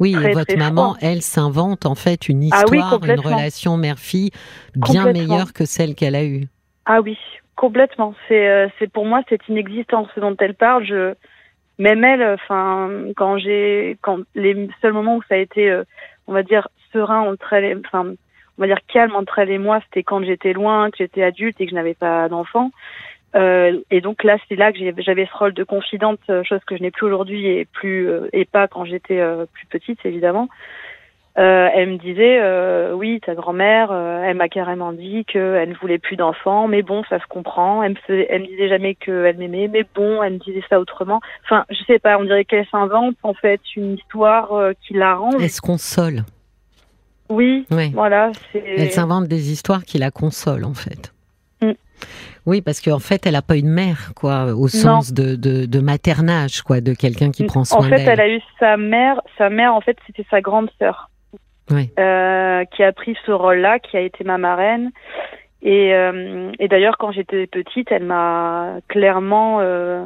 Oui, 0.00 0.14
votre 0.14 0.56
maman, 0.56 0.96
elle 1.00 1.22
s'invente 1.22 1.86
en 1.86 1.94
fait 1.94 2.28
une 2.28 2.48
ah 2.52 2.62
histoire, 2.62 3.04
une 3.04 3.20
relation 3.20 3.76
mère-fille 3.76 4.30
bien 4.76 5.12
meilleure 5.12 5.52
que 5.52 5.64
celle 5.64 5.94
qu'elle 5.94 6.14
a 6.14 6.24
eue. 6.24 6.46
Ah 6.86 7.00
oui, 7.00 7.18
complètement. 7.56 8.14
C'est, 8.28 8.48
euh, 8.48 8.68
c'est 8.78 8.90
pour 8.90 9.06
moi 9.06 9.22
cette 9.28 9.46
inexistence 9.48 10.08
dont 10.16 10.36
elle 10.38 10.54
parle. 10.54 10.84
Je, 10.84 11.14
même 11.78 12.04
elle, 12.04 12.22
enfin, 12.22 12.90
quand 13.16 13.38
j'ai, 13.38 13.96
quand 14.02 14.20
les 14.34 14.68
seuls 14.80 14.92
moments 14.92 15.16
où 15.16 15.22
ça 15.28 15.34
a 15.34 15.38
été, 15.38 15.70
euh, 15.70 15.84
on 16.26 16.32
va 16.32 16.42
dire, 16.42 16.68
serein 16.92 17.20
entre 17.20 17.52
elle, 17.52 17.80
enfin, 17.86 18.14
on 18.58 18.60
va 18.60 18.66
dire 18.66 18.80
calme 18.88 19.14
entre 19.14 19.38
elle 19.38 19.50
et 19.50 19.58
moi, 19.58 19.80
c'était 19.84 20.02
quand 20.02 20.22
j'étais 20.24 20.52
loin, 20.52 20.90
que 20.90 20.96
j'étais 20.98 21.22
adulte 21.22 21.60
et 21.60 21.66
que 21.66 21.70
je 21.70 21.76
n'avais 21.76 21.94
pas 21.94 22.28
d'enfant. 22.28 22.70
Euh, 23.36 23.78
et 23.90 24.00
donc 24.00 24.24
là, 24.24 24.38
c'est 24.48 24.56
là 24.56 24.72
que 24.72 24.78
j'avais 24.98 25.26
ce 25.26 25.36
rôle 25.36 25.52
de 25.52 25.62
confidente, 25.62 26.20
euh, 26.30 26.42
chose 26.42 26.64
que 26.66 26.76
je 26.76 26.82
n'ai 26.82 26.90
plus 26.90 27.06
aujourd'hui 27.06 27.46
et 27.46 27.66
plus 27.66 28.08
et 28.32 28.44
pas 28.44 28.66
quand 28.66 28.84
j'étais 28.84 29.22
plus 29.52 29.66
petite, 29.66 30.04
évidemment. 30.04 30.48
Euh, 31.38 31.68
elle 31.72 31.90
me 31.90 31.98
disait 31.98 32.40
euh, 32.42 32.94
oui 32.94 33.20
ta 33.24 33.36
grand-mère 33.36 33.92
euh, 33.92 34.24
elle 34.24 34.36
m'a 34.36 34.48
carrément 34.48 34.92
dit 34.92 35.24
qu'elle 35.24 35.68
ne 35.68 35.74
voulait 35.74 35.98
plus 35.98 36.16
d'enfants 36.16 36.66
mais 36.66 36.82
bon 36.82 37.04
ça 37.08 37.20
se 37.20 37.26
comprend. 37.28 37.80
Elle 37.84 37.92
me 37.92 38.26
elle 38.28 38.42
me 38.42 38.46
disait 38.46 38.68
jamais 38.68 38.96
qu'elle 38.96 39.36
m'aimait 39.36 39.68
mais 39.68 39.84
bon 39.94 40.20
elle 40.20 40.32
me 40.34 40.38
disait 40.38 40.64
ça 40.68 40.80
autrement. 40.80 41.20
Enfin 41.44 41.64
je 41.70 41.78
sais 41.86 42.00
pas 42.00 42.18
on 42.18 42.24
dirait 42.24 42.44
qu'elle 42.44 42.66
s'invente 42.72 43.14
en 43.22 43.34
fait 43.34 43.60
une 43.76 43.94
histoire 43.94 44.50
qui 44.84 44.94
la 44.94 45.14
rend 45.14 45.30
elle 45.38 45.48
se 45.48 45.60
console. 45.60 46.24
Oui, 47.28 47.66
voilà 47.92 48.32
elle 48.54 48.90
s'invente 48.90 49.28
des 49.28 49.52
histoires 49.52 49.84
qui 49.84 49.98
la 49.98 50.10
consolent 50.10 50.64
en 50.64 50.74
fait. 50.74 51.12
Mm. 51.62 51.72
Oui, 52.46 52.62
parce 52.62 52.80
qu'en 52.80 53.00
fait, 53.00 53.26
elle 53.26 53.34
n'a 53.34 53.42
pas 53.42 53.56
une 53.56 53.68
mère, 53.68 54.12
quoi, 54.16 54.54
au 54.54 54.68
sens 54.68 55.12
de, 55.12 55.34
de, 55.34 55.66
de, 55.66 55.80
maternage, 55.80 56.62
quoi, 56.62 56.80
de 56.80 56.94
quelqu'un 56.94 57.30
qui 57.30 57.44
prend 57.44 57.64
soin 57.64 57.80
d'elle. 57.80 57.92
En 57.92 57.96
fait, 57.98 58.04
elle 58.04 58.20
a 58.20 58.28
eu 58.28 58.40
sa 58.58 58.78
mère. 58.78 59.20
Sa 59.36 59.50
mère, 59.50 59.74
en 59.74 59.82
fait, 59.82 59.98
c'était 60.06 60.24
sa 60.30 60.40
grande 60.40 60.70
sœur 60.78 61.10
euh, 61.70 62.64
qui 62.64 62.82
a 62.82 62.92
pris 62.92 63.16
ce 63.26 63.32
rôle-là, 63.32 63.78
qui 63.78 63.96
a 63.96 64.00
été 64.00 64.24
ma 64.24 64.38
marraine. 64.38 64.90
Et, 65.62 65.94
euh, 65.94 66.52
et 66.58 66.68
d'ailleurs, 66.68 66.98
quand 66.98 67.12
j'étais 67.12 67.46
petite, 67.46 67.90
elle 67.90 68.04
m'a 68.04 68.76
clairement, 68.88 69.58
euh, 69.60 70.04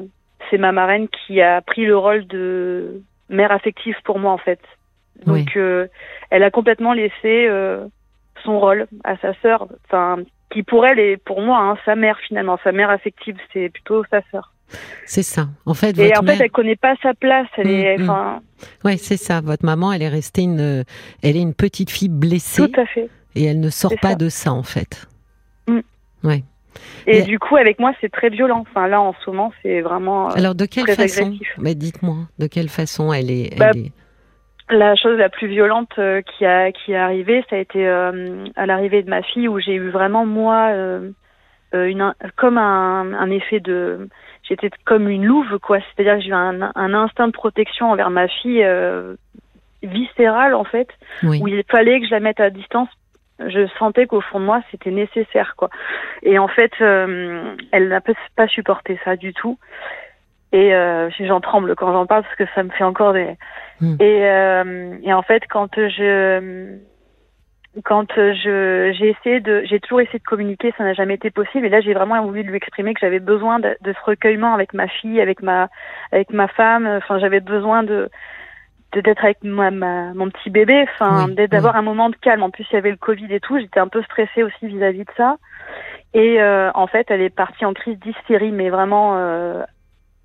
c'est 0.51 0.59
ma 0.59 0.73
marraine 0.73 1.09
qui 1.09 1.41
a 1.43 1.61
pris 1.61 1.85
le 1.85 1.97
rôle 1.97 2.27
de 2.27 3.03
mère 3.29 3.53
affective 3.53 3.97
pour 4.05 4.19
moi 4.19 4.33
en 4.33 4.39
fait. 4.39 4.61
Donc, 5.27 5.57
euh, 5.57 5.87
elle 6.31 6.43
a 6.43 6.51
complètement 6.51 6.93
laissé 6.93 7.47
euh, 7.47 7.87
son 8.45 8.59
rôle 8.59 8.87
à 9.05 9.17
sa 9.19 9.35
sœur, 9.35 9.69
enfin, 9.85 10.19
qui 10.51 10.63
pour 10.63 10.85
elle 10.87 10.99
et 10.99 11.17
pour 11.17 11.41
moi, 11.41 11.59
hein, 11.59 11.79
sa 11.85 11.95
mère 11.95 12.19
finalement, 12.19 12.59
sa 12.65 12.73
mère 12.73 12.91
affective, 12.91 13.37
c'est 13.53 13.69
plutôt 13.69 14.05
sa 14.11 14.23
sœur. 14.31 14.52
C'est 15.07 15.23
ça. 15.23 15.49
En 15.67 15.75
fait, 15.75 15.99
et 15.99 16.17
en 16.17 16.23
fait, 16.23 16.39
elle 16.41 16.51
connaît 16.51 16.77
pas 16.77 16.95
sa 17.03 17.15
place. 17.15 17.49
Elle 17.57 17.71
est, 17.71 17.99
mm, 17.99 18.05
mm. 18.07 18.41
Ouais, 18.85 18.97
c'est 18.97 19.17
ça. 19.17 19.41
Votre 19.41 19.65
maman, 19.65 19.93
elle 19.93 20.03
est 20.03 20.09
restée 20.09 20.43
une, 20.43 20.85
elle 21.23 21.37
est 21.37 21.43
une 21.43 21.55
petite 21.55 21.91
fille 21.91 22.09
blessée. 22.09 22.69
Tout 22.71 22.81
à 22.81 22.87
fait. 22.87 23.09
Et 23.35 23.45
elle 23.45 23.61
ne 23.61 23.71
sort 23.71 23.93
pas 24.01 24.15
de 24.15 24.29
ça, 24.29 24.53
en 24.53 24.63
fait. 24.63 25.07
Ouais. 26.25 26.45
Et 27.07 27.23
du 27.23 27.39
coup, 27.39 27.57
avec 27.57 27.79
moi, 27.79 27.93
c'est 28.01 28.11
très 28.11 28.31
violent. 28.31 28.65
Enfin, 28.71 28.87
là, 28.89 29.01
en 29.01 29.13
ce 29.25 29.29
moment, 29.31 29.53
c'est 29.63 29.81
vraiment 29.81 30.31
euh, 30.31 30.35
Alors 30.37 30.55
de 30.55 30.65
quelle 30.67 30.85
très 30.85 30.95
façon 30.95 31.25
agressif. 31.27 31.49
Mais 31.59 31.75
dites-moi, 31.75 32.17
de 32.39 32.47
quelle 32.47 32.69
façon 32.69 33.13
elle 33.13 33.31
est, 33.31 33.53
elle 33.53 33.59
Bah, 33.59 33.71
est- 33.75 33.93
La 34.71 34.95
chose 34.95 35.19
la 35.19 35.29
plus 35.29 35.49
violente 35.49 35.91
euh, 35.99 36.23
qui 36.23 36.47
a 36.47 36.71
qui 36.73 36.93
est 36.93 36.97
arrivée, 36.97 37.45
ça 37.51 37.57
a 37.57 37.59
été 37.59 37.87
euh, 37.87 38.45
à 38.57 38.65
l'arrivée 38.67 39.03
de 39.03 39.11
ma 39.11 39.23
fille 39.23 39.49
où 39.49 39.59
j'ai 39.61 39.75
eu 39.75 39.91
vraiment 39.91 40.25
moi 40.25 40.69
euh, 40.71 41.11
une 41.75 42.15
comme 42.37 42.57
un, 42.59 43.13
un 43.13 43.31
effet 43.31 43.61
de 43.61 44.09
j'étais 44.43 44.71
comme 44.85 45.09
une 45.09 45.25
louve 45.25 45.59
quoi, 45.59 45.79
c'est-à-dire 45.81 46.17
que 46.17 46.21
j'ai 46.23 46.31
eu 46.31 46.35
un, 46.35 46.73
un 46.75 46.95
instinct 46.95 47.29
de 47.29 47.33
protection 47.33 47.91
envers 47.91 48.11
ma 48.11 48.29
fille 48.29 48.63
euh, 48.65 49.15
viscéral 49.83 50.55
en 50.55 50.65
fait 50.65 50.89
Oui. 51.23 51.41
où 51.43 51.49
il 51.49 51.63
fallait 51.71 52.01
que 52.01 52.07
je 52.07 52.11
la 52.11 52.21
mette 52.21 52.41
à 52.41 52.51
distance. 52.51 52.89
Je 53.45 53.67
sentais 53.79 54.07
qu'au 54.07 54.21
fond 54.21 54.39
de 54.39 54.45
moi, 54.45 54.63
c'était 54.71 54.93
nécessaire, 54.93 55.55
quoi. 55.57 55.69
Et 56.23 56.39
en 56.39 56.47
fait, 56.47 56.71
euh, 56.81 57.57
elle 57.73 57.89
n'a 57.89 58.01
pas 58.01 58.13
pas 58.37 58.47
supporté 58.47 59.01
ça 59.05 59.17
du 59.17 59.33
tout. 59.35 59.59
Et 60.53 60.75
euh, 60.75 61.11
j'en 61.19 61.41
tremble 61.41 61.75
quand 61.75 61.93
j'en 61.93 62.07
parle 62.07 62.23
parce 62.23 62.37
que 62.37 62.45
ça 62.55 62.63
me 62.63 62.71
fait 62.71 62.85
encore 62.85 63.15
des. 63.15 63.37
Hmm. 63.81 63.97
Et, 63.99 64.29
euh, 64.29 64.97
et 65.03 65.13
en 65.13 65.23
fait, 65.23 65.43
quand 65.49 65.75
je 65.75 66.79
quand 67.85 68.07
je 68.17 68.95
j'ai 68.99 69.09
essayé 69.09 69.41
de 69.41 69.63
j'ai 69.65 69.81
toujours 69.81 70.01
essayé 70.01 70.19
de 70.19 70.25
communiquer, 70.25 70.75
ça 70.77 70.85
n'a 70.85 70.93
jamais 70.93 71.15
été 71.15 71.31
possible. 71.31 71.67
Et 71.67 71.71
là, 71.71 71.81
j'ai 71.81 71.95
vraiment 71.95 72.23
voulu 72.23 72.43
lui 72.43 72.57
exprimer 72.57 72.93
que 72.95 73.01
j'avais 73.01 73.19
besoin 73.19 73.61
de, 73.61 73.77
de 73.81 73.93
ce 73.93 73.99
recueillement 74.05 74.53
avec 74.53 74.75
ma 74.75 74.89
fille, 74.89 75.21
avec 75.21 75.43
ma 75.43 75.69
avec 76.13 76.31
ma 76.31 76.49
femme. 76.49 76.87
Enfin, 76.87 77.19
j'avais 77.19 77.41
besoin 77.41 77.83
de 77.83 78.11
d'être 78.93 79.25
avec 79.25 79.39
ma, 79.43 79.71
ma- 79.71 80.13
mon 80.13 80.29
petit 80.29 80.51
bébé, 80.51 80.85
enfin 80.95 81.29
Oui, 81.29 81.49
d'avoir 81.49 81.77
un 81.77 81.83
moment 81.83 82.11
de 82.11 82.17
calme. 82.17 82.43
En 82.43 82.51
plus, 82.51 82.67
il 82.71 82.75
y 82.75 82.77
avait 82.77 82.91
le 82.91 82.99
Covid 82.99 83.33
et 83.33 83.41
tout, 83.41 83.59
j'étais 83.59 83.81
un 83.81 83.89
peu 83.89 84.03
stressée 84.03 84.43
aussi 84.43 84.67
vis-à-vis 84.67 85.05
de 85.05 85.13
ça. 85.17 85.39
Et 86.13 86.43
euh, 86.43 86.71
en 86.75 86.87
fait, 86.87 87.11
elle 87.11 87.23
est 87.23 87.35
partie 87.35 87.65
en 87.65 87.73
crise 87.73 87.99
d'hystérie, 88.01 88.53
mais 88.53 88.69
vraiment 88.69 89.17
euh, 89.17 89.63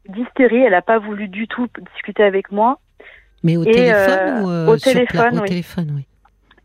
d'hystérie. 0.10 0.64
Elle 0.64 0.72
n'a 0.72 0.82
pas 0.82 1.00
voulu 1.00 1.30
du 1.30 1.48
tout 1.48 1.68
discuter 1.94 2.24
avec 2.24 2.52
moi. 2.52 2.80
Mais 3.44 3.56
au 3.56 3.64
Et, 3.64 3.72
téléphone 3.72 4.20
euh, 4.20 4.42
ou 4.42 4.50
euh, 4.50 4.68
au 4.68 4.78
téléphone, 4.78 5.40
Au 5.40 5.46
téléphone, 5.46 5.94
oui. 5.96 6.06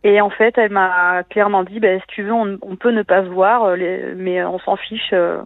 Et 0.04 0.20
en 0.20 0.30
fait, 0.30 0.58
elle 0.58 0.72
m'a 0.72 1.22
clairement 1.30 1.62
dit, 1.62 1.78
ben, 1.80 2.00
si 2.00 2.06
tu 2.08 2.22
veux, 2.22 2.32
on, 2.32 2.58
on 2.62 2.76
peut 2.76 2.90
ne 2.90 3.02
pas 3.02 3.22
se 3.22 3.28
voir, 3.28 3.64
euh, 3.64 4.14
mais 4.16 4.44
on 4.44 4.58
s'en 4.58 4.76
fiche. 4.76 5.10
euh. 5.12 5.42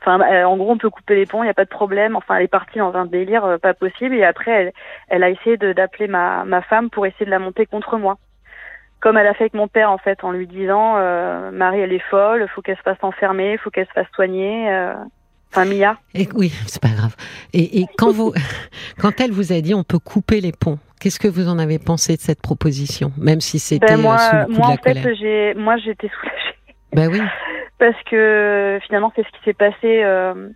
Enfin, 0.00 0.20
en 0.44 0.56
gros, 0.56 0.70
on 0.70 0.78
peut 0.78 0.90
couper 0.90 1.16
les 1.16 1.26
ponts, 1.26 1.42
il 1.42 1.46
n'y 1.46 1.50
a 1.50 1.54
pas 1.54 1.64
de 1.64 1.68
problème. 1.70 2.14
Enfin, 2.14 2.36
elle 2.36 2.44
est 2.44 2.48
partie 2.48 2.78
dans 2.78 2.94
un 2.94 3.06
délire 3.06 3.44
euh, 3.44 3.58
pas 3.58 3.74
possible. 3.74 4.14
Et 4.14 4.24
après, 4.24 4.50
elle, 4.52 4.72
elle 5.08 5.24
a 5.24 5.30
essayé 5.30 5.56
d'appeler 5.56 6.06
ma, 6.06 6.44
ma 6.44 6.62
femme 6.62 6.88
pour 6.90 7.04
essayer 7.06 7.26
de 7.26 7.30
la 7.30 7.40
monter 7.40 7.66
contre 7.66 7.96
moi. 7.98 8.16
Comme 9.00 9.16
elle 9.16 9.26
a 9.26 9.34
fait 9.34 9.44
avec 9.44 9.54
mon 9.54 9.68
père, 9.68 9.90
en 9.90 9.98
fait, 9.98 10.22
en 10.22 10.30
lui 10.32 10.46
disant, 10.46 10.94
euh, 10.96 11.50
Marie, 11.50 11.80
elle 11.80 11.92
est 11.92 12.02
folle, 12.10 12.46
faut 12.54 12.62
qu'elle 12.62 12.76
se 12.76 12.82
fasse 12.82 12.98
enfermer, 13.02 13.56
faut 13.58 13.70
qu'elle 13.70 13.86
se 13.86 13.92
fasse 13.92 14.08
soigner. 14.14 14.70
euh. 14.70 14.94
Enfin, 15.50 15.64
Mia. 15.64 15.96
Et, 16.14 16.28
oui, 16.34 16.52
c'est 16.66 16.82
pas 16.82 16.90
grave. 16.90 17.16
Et, 17.52 17.80
et 17.80 17.86
quand 17.96 18.12
vous, 18.12 18.32
quand 19.00 19.20
elle 19.20 19.32
vous 19.32 19.52
a 19.52 19.60
dit 19.60 19.74
on 19.74 19.82
peut 19.82 19.98
couper 19.98 20.40
les 20.40 20.52
ponts, 20.52 20.78
qu'est-ce 20.98 21.18
que 21.20 21.28
vous 21.28 21.48
en 21.48 21.58
avez 21.58 21.78
pensé 21.78 22.16
de 22.16 22.20
cette 22.20 22.40
proposition, 22.42 23.12
même 23.16 23.40
si 23.40 23.58
c'était 23.58 23.86
Ben, 23.86 23.98
euh, 23.98 24.02
moi, 24.02 24.18
sous 24.18 24.36
le 24.36 24.44
coup 24.46 24.52
moi 24.52 24.60
de 24.60 24.66
en 24.66 24.70
la 24.70 24.76
colère 24.78 25.02
fait, 25.04 25.14
j'ai, 25.16 25.54
moi, 25.54 25.76
j'étais 25.78 26.08
soulagée. 26.20 26.56
Ben 26.92 27.08
oui. 27.12 27.20
parce 27.78 28.02
que 28.10 28.78
finalement 28.86 29.12
c'est 29.14 29.22
ce 29.22 29.28
qui 29.28 29.44
s'est 29.44 29.52
passé 29.54 30.02
euh, 30.02 30.48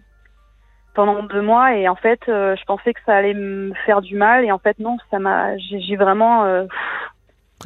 pendant 0.94 1.22
deux 1.22 1.42
mois 1.42 1.76
et 1.76 1.88
en 1.88 1.94
fait 1.94 2.20
euh, 2.28 2.56
je 2.56 2.64
pensais 2.64 2.92
que 2.94 3.00
ça 3.06 3.14
allait 3.16 3.34
me 3.34 3.72
faire 3.86 4.00
du 4.00 4.16
mal 4.16 4.44
et 4.44 4.50
en 4.50 4.58
fait 4.58 4.78
non 4.78 4.96
ça 5.10 5.18
m'a 5.18 5.56
j'ai 5.58 5.96
vraiment 5.96 6.44
euh, 6.44 6.64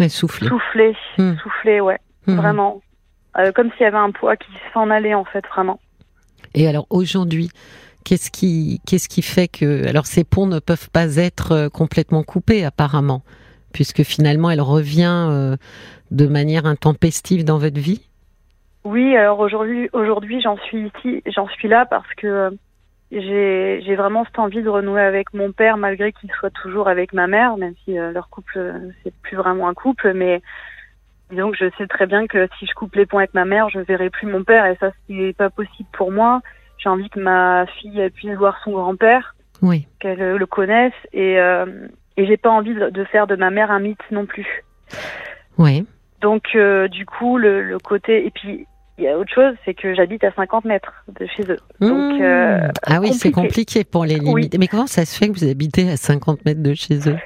Ouais, 0.01 0.09
soufflé. 0.09 0.49
soufflé 0.49 0.97
Hmm. 1.17 1.35
soufflé 1.43 1.81
ouais 1.81 1.99
Mhm. 2.27 2.37
vraiment 2.37 2.81
comme 3.55 3.71
s'il 3.73 3.83
y 3.83 3.85
avait 3.87 3.97
un 3.99 4.11
poids 4.11 4.37
qui 4.37 4.51
s'en 4.75 4.91
allait 4.91 5.15
en 5.15 5.25
fait 5.25 5.45
vraiment 5.47 5.79
Et 6.55 6.67
alors 6.69 6.87
aujourd'hui, 6.91 7.51
qu'est-ce 8.07 8.31
qui, 8.31 8.81
qu'est-ce 8.87 9.09
qui 9.09 9.21
fait 9.21 9.49
que, 9.49 9.87
alors 9.89 10.07
ces 10.07 10.23
ponts 10.23 10.47
ne 10.47 10.61
peuvent 10.61 10.91
pas 10.91 11.17
être 11.17 11.53
euh, 11.53 11.69
complètement 11.69 12.23
coupés 12.23 12.65
apparemment, 12.65 13.23
puisque 13.73 14.05
finalement 14.05 14.49
elle 14.49 14.61
revient 14.61 15.27
euh, 15.29 15.57
de 16.13 16.27
manière 16.29 16.67
intempestive 16.67 17.45
dans 17.45 17.59
votre 17.59 17.81
vie? 17.81 18.09
oui 18.85 19.17
alors 19.17 19.41
aujourd'hui 19.41 19.91
aujourd'hui 19.93 20.41
j'en 20.41 20.57
suis 20.59 20.87
ici 20.87 21.21
j'en 21.27 21.49
suis 21.49 21.67
là 21.67 21.85
parce 21.87 22.13
que 22.17 22.27
euh, 22.29 22.51
j'ai 23.11 23.83
j'ai 23.85 23.97
vraiment 23.97 24.25
cette 24.25 24.39
envie 24.39 24.63
de 24.63 24.69
renouer 24.69 25.03
avec 25.03 25.35
mon 25.35 25.51
père 25.51 25.77
malgré 25.77 26.13
qu'il 26.13 26.31
soit 26.39 26.51
toujours 26.51 26.89
avec 26.89 27.13
ma 27.13 27.27
mère 27.27 27.57
même 27.57 27.75
si 27.85 27.95
leur 27.95 28.29
couple 28.29 28.75
c'est 29.03 29.13
plus 29.23 29.37
vraiment 29.37 29.69
un 29.69 29.75
couple 29.75 30.13
mais 30.13 30.41
que 31.31 31.57
je 31.59 31.69
sais 31.77 31.89
très 31.89 32.07
bien 32.07 32.29
que 32.29 32.49
si 32.59 32.67
je 32.67 32.75
coupe 32.75 32.95
les 32.95 33.07
ponts 33.07 33.19
avec 33.19 33.35
ma 33.35 33.45
mère 33.45 33.69
je 33.71 33.81
verrai 33.81 34.11
plus 34.11 34.29
mon 34.29 34.45
père 34.45 34.67
et 34.67 34.77
ça 34.79 34.93
c'est 35.09 35.35
pas 35.37 35.51
possible 35.51 35.89
pour 35.93 36.13
moi 36.13 36.41
j'ai 36.79 36.89
envie 36.89 37.09
que 37.11 37.21
ma 37.21 37.67
fille 37.81 38.11
puisse 38.15 38.33
voir 38.37 38.59
son 38.65 38.73
grand-père 38.73 39.35
Oui. 39.63 39.87
qu'elle 40.01 40.21
euh, 40.23 40.39
le 40.39 40.47
connaisse 40.47 40.93
et 41.13 41.39
euh, 41.39 41.67
et 42.17 42.27
j'ai 42.27 42.37
pas 42.37 42.51
envie 42.51 42.75
de, 42.75 43.05
faire 43.05 43.27
de 43.27 43.37
ma 43.37 43.51
mère 43.51 43.71
un 43.71 43.81
mythe 43.81 44.01
non 44.11 44.25
plus 44.27 44.47
Oui. 45.59 45.85
donc 46.21 46.43
euh, 46.55 46.89
du 46.89 47.05
coup 47.07 47.39
le, 47.39 47.63
le 47.63 47.79
côté 47.79 48.27
et 48.27 48.31
puis 48.31 48.67
il 48.99 49.05
y 49.05 49.09
a 49.09 49.19
autre 49.19 49.33
chose 49.35 49.55
c'est 49.65 49.75
que 49.75 49.95
j'habite 49.95 50.25
à 50.25 50.33
50 50.33 50.65
mètres 50.65 51.05
de 51.09 51.27
chez 51.27 51.43
eux 51.51 51.59
Donc, 51.81 52.19
Mmh. 52.19 52.23
euh, 52.23 52.69
ah 52.87 52.99
oui, 53.01 53.13
c'est 53.13 53.31
compliqué. 53.33 53.85
pour 53.85 54.05
les 54.07 54.19
Oui. 54.19 54.25
limites. 54.43 54.59
Mais 54.59 54.67
comment 54.69 54.87
ça 54.87 55.05
se 55.05 55.19
fait 55.19 55.29
que 55.29 55.39
vous 55.39 55.47
habitez 55.49 55.91
à 55.91 55.97
50 55.99 56.45
mètres 56.47 56.63
de 56.63 56.73
chez 56.75 56.97
eux? 57.11 57.17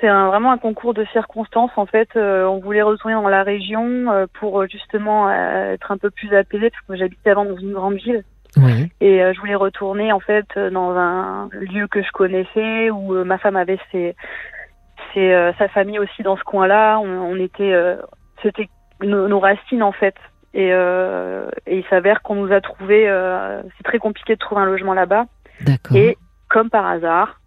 C'est 0.00 0.08
vraiment 0.08 0.52
un 0.52 0.58
concours 0.58 0.92
de 0.94 1.04
circonstances. 1.12 1.70
En 1.76 1.84
fait, 1.86 2.08
euh, 2.16 2.44
on 2.46 2.60
voulait 2.60 2.82
retourner 2.82 3.14
dans 3.14 3.28
la 3.28 3.42
région 3.42 4.10
euh, 4.10 4.26
pour 4.40 4.66
justement 4.68 5.28
euh, 5.28 5.72
être 5.74 5.90
un 5.90 5.96
peu 5.98 6.10
plus 6.10 6.34
apaisé, 6.36 6.70
parce 6.70 6.82
que 6.86 6.96
j'habitais 6.96 7.30
avant 7.30 7.44
dans 7.46 7.56
une 7.58 7.72
grande 7.72 7.94
ville. 7.96 8.22
Oui. 8.56 8.90
Et 9.00 9.22
euh, 9.22 9.32
je 9.34 9.40
voulais 9.40 9.54
retourner 9.54 10.12
en 10.12 10.20
fait 10.20 10.46
euh, 10.56 10.70
dans 10.70 10.90
un 10.96 11.48
lieu 11.52 11.86
que 11.88 12.02
je 12.02 12.10
connaissais, 12.12 12.90
où 12.90 13.14
euh, 13.14 13.24
ma 13.24 13.38
femme 13.38 13.56
avait 13.56 13.78
ses, 13.92 14.16
ses, 15.12 15.32
euh, 15.32 15.52
sa 15.58 15.68
famille 15.68 15.98
aussi 15.98 16.22
dans 16.22 16.36
ce 16.36 16.44
coin-là. 16.44 16.98
On, 16.98 17.32
on 17.32 17.36
était, 17.36 17.72
euh, 17.72 17.96
c'était 18.42 18.68
nos, 19.02 19.28
nos 19.28 19.40
racines 19.40 19.82
en 19.82 19.92
fait. 19.92 20.14
Et, 20.54 20.70
euh, 20.72 21.50
et 21.66 21.78
il 21.78 21.84
s'avère 21.90 22.22
qu'on 22.22 22.36
nous 22.36 22.52
a 22.52 22.60
trouvé. 22.62 23.08
euh, 23.08 23.62
c'est 23.76 23.84
très 23.84 23.98
compliqué 23.98 24.34
de 24.34 24.38
trouver 24.38 24.62
un 24.62 24.66
logement 24.66 24.94
là-bas. 24.94 25.26
D'accord. 25.60 25.96
Et 25.96 26.16
comme 26.48 26.70
par 26.70 26.86
hasard. 26.86 27.40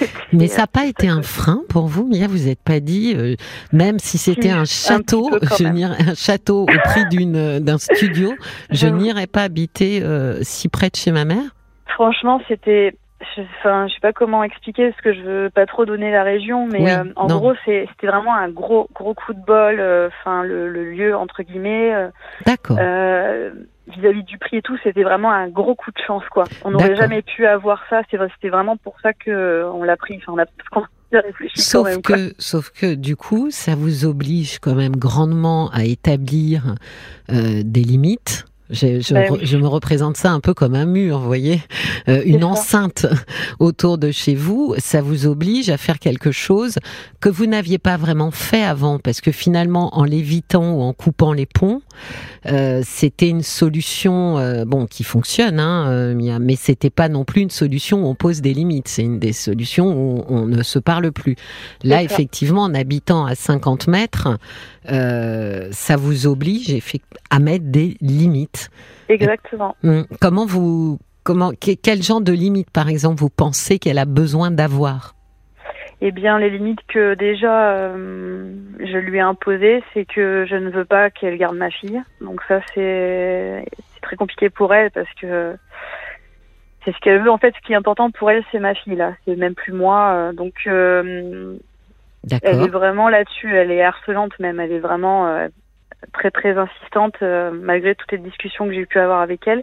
Mais 0.32 0.48
ça 0.48 0.62
n'a 0.62 0.66
pas 0.66 0.86
été 0.86 1.08
un 1.08 1.22
frein 1.22 1.62
pour 1.68 1.86
vous, 1.86 2.06
Mia? 2.06 2.26
Vous 2.26 2.46
n'êtes 2.46 2.62
pas 2.62 2.80
dit, 2.80 3.14
euh, 3.16 3.36
même 3.72 3.98
si 3.98 4.18
c'était 4.18 4.50
un 4.50 4.64
château, 4.64 5.30
je 5.42 5.64
un 5.64 6.14
château 6.14 6.62
au 6.64 6.78
prix 6.84 7.04
d'une 7.06 7.36
euh, 7.36 7.60
d'un 7.60 7.78
studio, 7.78 8.36
je 8.70 8.86
n'irais 8.86 9.26
pas 9.26 9.42
habiter 9.42 10.02
euh, 10.02 10.38
si 10.42 10.68
près 10.68 10.88
de 10.90 10.96
chez 10.96 11.12
ma 11.12 11.24
mère? 11.24 11.54
Franchement, 11.86 12.40
c'était. 12.48 12.96
je- 13.36 13.42
Enfin, 13.60 13.86
je 13.88 13.94
sais 13.94 14.00
pas 14.00 14.12
comment 14.12 14.42
expliquer 14.42 14.90
parce 14.90 15.00
que 15.00 15.14
je 15.14 15.20
veux 15.20 15.50
pas 15.50 15.66
trop 15.66 15.84
donner 15.86 16.10
la 16.10 16.22
région, 16.22 16.66
mais 16.66 16.82
Oui, 16.82 16.90
euh, 16.90 17.04
en 17.16 17.28
non. 17.28 17.38
gros, 17.38 17.54
c'était 17.64 18.06
vraiment 18.06 18.34
un 18.34 18.48
gros 18.48 18.88
gros 18.94 19.14
coup 19.14 19.32
de 19.34 19.44
bol. 19.44 19.78
euh, 19.80 20.08
Enfin, 20.20 20.42
le, 20.42 20.68
le 20.68 20.90
lieu 20.90 21.16
entre 21.16 21.42
guillemets, 21.42 21.94
euh, 21.94 22.08
D'accord. 22.44 22.78
Vis-à-vis 23.86 24.22
du 24.24 24.38
prix 24.38 24.58
et 24.58 24.62
tout, 24.62 24.76
c'était 24.82 25.02
vraiment 25.02 25.30
un 25.30 25.48
gros 25.48 25.74
coup 25.74 25.90
de 25.90 26.00
chance, 26.06 26.24
quoi. 26.30 26.44
On 26.64 26.70
n'aurait 26.70 26.96
jamais 26.96 27.22
pu 27.22 27.46
avoir 27.46 27.82
ça. 27.90 28.02
C'était 28.10 28.48
vraiment 28.48 28.76
pour 28.76 28.96
ça 29.02 29.12
que 29.12 29.30
euh, 29.30 29.70
on 29.70 29.82
l'a 29.82 29.96
pris. 29.96 30.16
Enfin, 30.16 30.32
on 30.32 30.38
a 30.38 30.46
parce 30.46 30.68
qu'on 30.70 30.84
y 31.12 31.16
a 31.16 31.20
réfléchi 31.20 31.54
quand 31.56 31.62
Sauf 31.62 32.02
quoi. 32.02 32.16
que, 32.16 32.34
sauf 32.38 32.70
que 32.70 32.94
du 32.94 33.16
coup, 33.16 33.50
ça 33.50 33.74
vous 33.74 34.04
oblige 34.04 34.58
quand 34.58 34.74
même 34.74 34.96
grandement 34.96 35.70
à 35.72 35.84
établir 35.84 36.74
euh, 37.30 37.62
des 37.64 37.82
limites. 37.82 38.46
Je, 38.70 39.00
je, 39.00 39.12
Ben 39.12 39.30
oui. 39.30 39.40
je 39.42 39.56
me 39.58 39.66
représente 39.66 40.16
ça 40.16 40.32
un 40.32 40.40
peu 40.40 40.54
comme 40.54 40.74
un 40.74 40.86
mur, 40.86 41.18
vous 41.18 41.26
voyez, 41.26 41.60
Euh, 42.08 42.22
une 42.24 42.40
ça. 42.40 42.46
enceinte 42.46 43.06
autour 43.58 43.98
de 43.98 44.10
chez 44.10 44.34
vous. 44.34 44.74
Ça 44.78 45.02
vous 45.02 45.26
oblige 45.26 45.68
à 45.70 45.76
faire 45.76 45.98
quelque 45.98 46.32
chose 46.32 46.78
que 47.20 47.28
vous 47.28 47.46
n'aviez 47.46 47.78
pas 47.78 47.96
vraiment 47.98 48.30
fait 48.30 48.62
avant, 48.62 48.98
parce 48.98 49.20
que 49.20 49.32
finalement, 49.32 49.96
en 49.98 50.04
l'évitant 50.04 50.72
ou 50.72 50.80
en 50.82 50.92
coupant 50.94 51.32
les 51.32 51.46
ponts, 51.46 51.82
euh, 52.46 52.82
c'était 52.86 53.28
une 53.28 53.42
solution, 53.42 54.38
euh, 54.38 54.64
bon, 54.64 54.86
qui 54.86 55.04
fonctionne, 55.04 55.60
hein, 55.60 55.86
euh, 55.88 56.38
mais 56.40 56.56
c'était 56.56 56.90
pas 56.90 57.08
non 57.08 57.24
plus 57.24 57.42
une 57.42 57.50
solution 57.50 58.04
où 58.04 58.08
on 58.08 58.14
pose 58.14 58.40
des 58.40 58.54
limites. 58.54 58.88
C'est 58.88 59.02
une 59.02 59.18
des 59.18 59.32
solutions 59.32 59.88
où 59.94 60.24
on 60.28 60.46
ne 60.46 60.62
se 60.62 60.78
parle 60.78 61.12
plus. 61.12 61.36
Là, 61.82 62.02
effectivement, 62.02 62.62
en 62.62 62.74
habitant 62.74 63.26
à 63.26 63.34
50 63.34 63.88
mètres, 63.88 64.28
euh, 64.90 65.68
ça 65.70 65.96
vous 65.96 66.26
oblige 66.26 66.74
à 67.30 67.38
mettre 67.38 67.64
des 67.66 67.96
limites. 68.00 68.53
Exactement. 69.08 69.76
Hum, 69.84 70.06
Comment 70.20 70.46
vous, 70.46 70.98
comment, 71.24 71.50
que- 71.50 71.74
quel 71.80 72.02
genre 72.02 72.20
de 72.20 72.32
limites, 72.32 72.70
par 72.70 72.88
exemple, 72.88 73.20
vous 73.20 73.30
pensez 73.30 73.78
qu'elle 73.78 73.98
a 73.98 74.04
besoin 74.06 74.50
d'avoir? 74.50 75.14
Eh 76.00 76.10
bien, 76.10 76.38
les 76.38 76.50
limites 76.50 76.80
que 76.88 77.14
déjà 77.14 77.70
euh, 77.72 78.52
je 78.78 78.98
lui 78.98 79.18
ai 79.18 79.20
imposées, 79.20 79.82
c'est 79.94 80.04
que 80.04 80.44
je 80.48 80.56
ne 80.56 80.68
veux 80.70 80.84
pas 80.84 81.08
qu'elle 81.10 81.38
garde 81.38 81.56
ma 81.56 81.70
fille. 81.70 82.02
Donc 82.20 82.40
ça, 82.48 82.60
c'est 82.74 83.64
très 84.02 84.16
compliqué 84.16 84.50
pour 84.50 84.74
elle 84.74 84.90
parce 84.90 85.08
que 85.20 85.56
c'est 86.84 86.92
ce 86.92 86.98
qu'elle 87.00 87.22
veut. 87.22 87.30
En 87.30 87.38
fait, 87.38 87.54
ce 87.54 87.66
qui 87.66 87.72
est 87.72 87.76
important 87.76 88.10
pour 88.10 88.30
elle, 88.30 88.42
c'est 88.52 88.58
ma 88.58 88.74
fille 88.74 88.96
là. 88.96 89.14
C'est 89.24 89.36
même 89.36 89.54
plus 89.54 89.72
moi. 89.72 90.12
euh, 90.12 90.32
Donc 90.32 90.54
euh, 90.66 91.56
elle 92.42 92.62
est 92.64 92.68
vraiment 92.68 93.08
là-dessus. 93.08 93.54
Elle 93.56 93.70
est 93.70 93.82
harcelante 93.82 94.38
même. 94.40 94.60
Elle 94.60 94.72
est 94.72 94.80
vraiment. 94.80 95.26
euh, 95.28 95.48
très 96.12 96.30
très 96.30 96.56
insistante 96.56 97.16
malgré 97.20 97.94
toutes 97.94 98.12
les 98.12 98.18
discussions 98.18 98.66
que 98.66 98.74
j'ai 98.74 98.86
pu 98.86 98.98
avoir 98.98 99.20
avec 99.20 99.46
elle. 99.46 99.62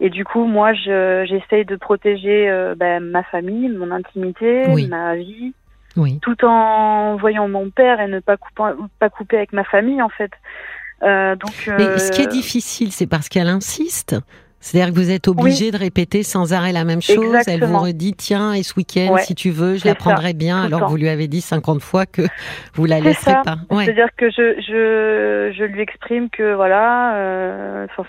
Et 0.00 0.10
du 0.10 0.24
coup, 0.24 0.44
moi, 0.44 0.72
j'essaye 0.72 1.64
de 1.64 1.76
protéger 1.76 2.50
ben, 2.76 3.00
ma 3.00 3.22
famille, 3.22 3.68
mon 3.68 3.90
intimité, 3.90 4.66
ma 4.88 5.14
vie, 5.14 5.54
oui. 5.96 6.18
tout 6.20 6.44
en 6.44 7.16
voyant 7.16 7.48
mon 7.48 7.70
père 7.70 8.00
et 8.00 8.08
ne 8.08 8.20
pas 8.20 8.36
couper, 8.36 8.72
pas 8.98 9.08
couper 9.08 9.36
avec 9.36 9.52
ma 9.52 9.64
famille, 9.64 10.02
en 10.02 10.08
fait. 10.08 10.32
Euh, 11.02 11.36
donc, 11.36 11.52
Mais 11.78 11.98
ce 11.98 12.10
qui 12.10 12.22
est 12.22 12.28
difficile, 12.28 12.92
c'est 12.92 13.06
parce 13.06 13.28
qu'elle 13.28 13.48
insiste. 13.48 14.16
C'est-à-dire 14.64 14.94
que 14.94 14.98
vous 14.98 15.10
êtes 15.10 15.28
obligé 15.28 15.70
de 15.70 15.76
répéter 15.76 16.22
sans 16.22 16.54
arrêt 16.54 16.72
la 16.72 16.84
même 16.84 17.02
chose. 17.02 17.36
Elle 17.46 17.64
vous 17.64 17.78
redit, 17.78 18.14
tiens, 18.14 18.54
et 18.54 18.62
ce 18.62 18.74
week-end, 18.76 19.18
si 19.18 19.34
tu 19.34 19.50
veux, 19.50 19.76
je 19.76 19.86
la 19.86 19.94
prendrai 19.94 20.32
bien, 20.32 20.62
alors 20.62 20.80
que 20.80 20.86
vous 20.86 20.96
lui 20.96 21.10
avez 21.10 21.28
dit 21.28 21.42
50 21.42 21.82
fois 21.82 22.06
que 22.06 22.22
vous 22.74 22.86
la 22.86 22.98
laisserez 22.98 23.34
pas. 23.44 23.56
C'est-à-dire 23.70 24.08
que 24.16 24.30
je, 24.30 24.54
je, 24.66 25.54
je 25.54 25.64
lui 25.64 25.82
exprime 25.82 26.30
que 26.30 26.54
voilà, 26.54 27.14
euh, 27.16 27.86
ça, 27.94 28.04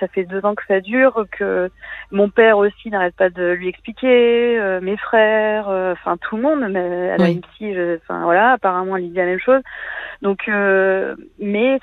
ça, 0.00 0.08
fait 0.08 0.24
deux 0.24 0.44
ans 0.44 0.56
que 0.56 0.64
ça 0.66 0.80
dure, 0.80 1.26
que 1.30 1.70
mon 2.10 2.28
père 2.28 2.58
aussi 2.58 2.90
n'arrête 2.90 3.14
pas 3.14 3.30
de 3.30 3.52
lui 3.52 3.68
expliquer, 3.68 4.58
euh, 4.58 4.80
mes 4.80 4.96
frères, 4.96 5.68
euh, 5.68 5.92
enfin 5.92 6.16
tout 6.16 6.36
le 6.36 6.42
monde, 6.42 6.66
mais 6.70 6.80
elle 6.80 7.22
a 7.22 7.28
une 7.28 7.42
psy, 7.42 7.72
enfin 8.02 8.24
voilà, 8.24 8.54
apparemment 8.54 8.96
elle 8.96 9.08
dit 9.10 9.16
la 9.16 9.26
même 9.26 9.38
chose. 9.38 9.62
Donc, 10.22 10.40
euh, 10.48 11.14
mais 11.38 11.78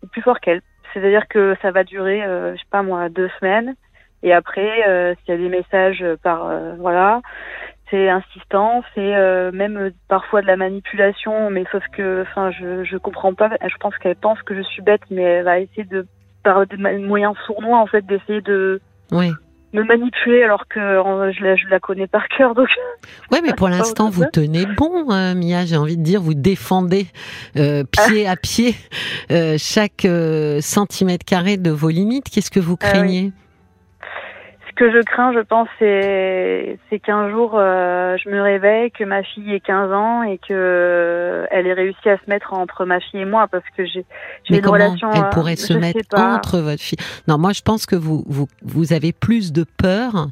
c'est 0.00 0.10
plus 0.10 0.22
fort 0.22 0.40
qu'elle. 0.40 0.62
C'est-à-dire 0.92 1.28
que 1.28 1.54
ça 1.62 1.70
va 1.70 1.84
durer, 1.84 2.24
euh, 2.24 2.54
je 2.54 2.58
sais 2.58 2.66
pas 2.70 2.82
moi, 2.82 3.08
deux 3.08 3.30
semaines. 3.40 3.74
Et 4.22 4.32
après, 4.32 4.88
euh, 4.88 5.14
s'il 5.14 5.34
y 5.34 5.38
a 5.38 5.40
des 5.40 5.48
messages 5.48 6.04
par, 6.22 6.46
euh, 6.46 6.74
voilà, 6.78 7.20
c'est 7.90 8.08
insistant, 8.08 8.82
c'est 8.94 9.52
même 9.52 9.92
parfois 10.08 10.42
de 10.42 10.46
la 10.46 10.56
manipulation, 10.56 11.50
mais 11.50 11.64
sauf 11.72 11.82
que, 11.92 12.22
enfin, 12.22 12.50
je 12.50 12.84
je 12.84 12.96
comprends 12.98 13.32
pas. 13.32 13.50
Je 13.62 13.76
pense 13.80 13.96
qu'elle 13.96 14.16
pense 14.16 14.42
que 14.42 14.54
je 14.54 14.62
suis 14.62 14.82
bête, 14.82 15.00
mais 15.10 15.22
elle 15.22 15.44
va 15.44 15.60
essayer 15.60 15.84
de 15.84 16.06
par 16.42 16.66
des 16.66 16.76
moyens 16.76 17.34
sournois 17.46 17.78
en 17.78 17.86
fait 17.86 18.04
d'essayer 18.04 18.42
de 18.42 18.80
oui 19.10 19.32
me 19.72 19.82
manipuler 19.84 20.42
alors 20.42 20.66
que 20.68 20.80
je 20.80 21.44
la, 21.44 21.56
je 21.56 21.66
la 21.68 21.80
connais 21.80 22.06
par 22.06 22.28
cœur. 22.28 22.54
Donc 22.54 22.68
ouais, 23.30 23.40
mais 23.42 23.52
pour 23.52 23.68
l'instant 23.68 24.10
vous 24.10 24.24
tenez 24.32 24.66
bon, 24.66 25.10
euh, 25.10 25.34
Mia. 25.34 25.64
J'ai 25.66 25.76
envie 25.76 25.96
de 25.96 26.02
dire, 26.02 26.20
vous 26.20 26.34
défendez 26.34 27.06
euh, 27.56 27.84
pied 27.84 28.26
à 28.26 28.36
pied 28.36 28.74
euh, 29.30 29.56
chaque 29.58 30.06
centimètre 30.60 31.24
carré 31.24 31.56
de 31.56 31.70
vos 31.70 31.90
limites. 31.90 32.28
Qu'est-ce 32.30 32.50
que 32.50 32.60
vous 32.60 32.76
ah 32.80 32.90
craignez? 32.90 33.32
Que 34.78 34.92
je 34.92 35.02
crains, 35.02 35.32
je 35.32 35.40
pense, 35.40 35.68
c'est 35.80 36.78
c'est 36.88 37.00
qu'un 37.00 37.30
jour 37.30 37.54
euh, 37.54 38.16
je 38.22 38.30
me 38.30 38.40
réveille, 38.40 38.92
que 38.92 39.02
ma 39.02 39.24
fille 39.24 39.52
ait 39.52 39.60
15 39.60 39.92
ans 39.92 40.22
et 40.22 40.38
que 40.38 40.52
euh, 40.52 41.46
elle 41.50 41.66
ait 41.66 41.72
réussi 41.72 42.08
à 42.08 42.16
se 42.16 42.22
mettre 42.28 42.54
entre 42.54 42.84
ma 42.84 43.00
fille 43.00 43.20
et 43.20 43.24
moi 43.24 43.48
parce 43.48 43.64
que 43.76 43.84
j'ai 43.84 44.06
une 44.48 44.64
relation. 44.64 45.10
Elle 45.12 45.24
euh, 45.24 45.30
pourrait 45.30 45.56
se 45.56 45.72
mettre 45.72 45.98
entre 46.16 46.60
votre 46.60 46.80
fille? 46.80 46.98
Non, 47.26 47.38
moi 47.38 47.52
je 47.52 47.62
pense 47.62 47.86
que 47.86 47.96
vous 47.96 48.24
vous 48.28 48.46
vous 48.62 48.92
avez 48.92 49.12
plus 49.12 49.52
de 49.52 49.64
peur 49.64 50.28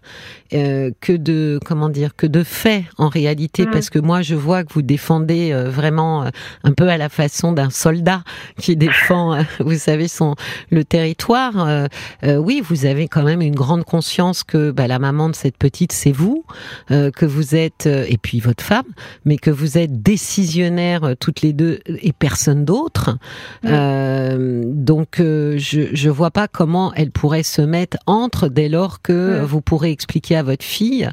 euh, 0.55 0.91
que 1.01 1.13
de 1.13 1.59
comment 1.65 1.89
dire 1.89 2.15
que 2.15 2.29
de 2.29 2.45
fait 2.45 2.85
en 2.99 3.09
réalité 3.09 3.67
mm. 3.67 3.71
parce 3.73 3.91
que 3.91 3.99
moi 3.99 4.23
je 4.23 4.37
vois 4.37 4.63
que 4.63 4.73
vous 4.73 4.83
défendez 4.83 5.53
vraiment 5.67 6.31
un 6.63 6.73
peu 6.73 6.89
à 6.89 6.99
la 6.99 7.09
façon 7.09 7.51
d'un 7.51 7.71
soldat 7.71 8.21
qui 8.59 8.77
défend, 8.77 9.39
vous 9.59 9.75
savez, 9.75 10.07
son 10.07 10.37
le 10.71 10.85
territoire. 10.85 11.89
oui, 12.23 12.63
vous 12.63 12.87
avez 12.87 13.09
quand 13.09 13.25
même 13.25 13.43
une 13.43 13.55
grande 13.55 13.85
conscience 13.85 14.36
que 14.45 14.71
bah, 14.71 14.87
la 14.87 14.99
maman 14.99 15.29
de 15.29 15.35
cette 15.35 15.57
petite, 15.57 15.93
c'est 15.93 16.13
vous, 16.13 16.45
euh, 16.91 17.11
que 17.11 17.27
vous 17.27 17.55
êtes, 17.55 17.87
euh, 17.87 18.05
et 18.09 18.19
puis 18.19 18.41
votre 18.41 18.63
femme, 18.63 18.87
mais 19.25 19.37
que 19.37 19.51
vous 19.51 19.79
êtes 19.79 20.03
décisionnaires 20.03 21.05
euh, 21.05 21.15
toutes 21.15 21.43
les 21.43 21.53
deux 21.53 21.81
et 21.87 22.13
personne 22.13 22.65
d'autre. 22.65 23.19
donc, 23.63 25.17
je 25.19 25.89
je 25.93 26.11
vois 26.11 26.31
pas 26.31 26.49
comment 26.49 26.93
elle 26.95 27.11
pourrait 27.11 27.43
se 27.43 27.63
mettre 27.63 27.97
entre 28.07 28.49
dès 28.49 28.69
lors 28.69 29.03
que 29.03 29.43
vous 29.43 29.61
pourrez 29.61 29.91
expliquer 29.91 30.37
à 30.37 30.43
votre 30.43 30.65
fille 30.65 31.09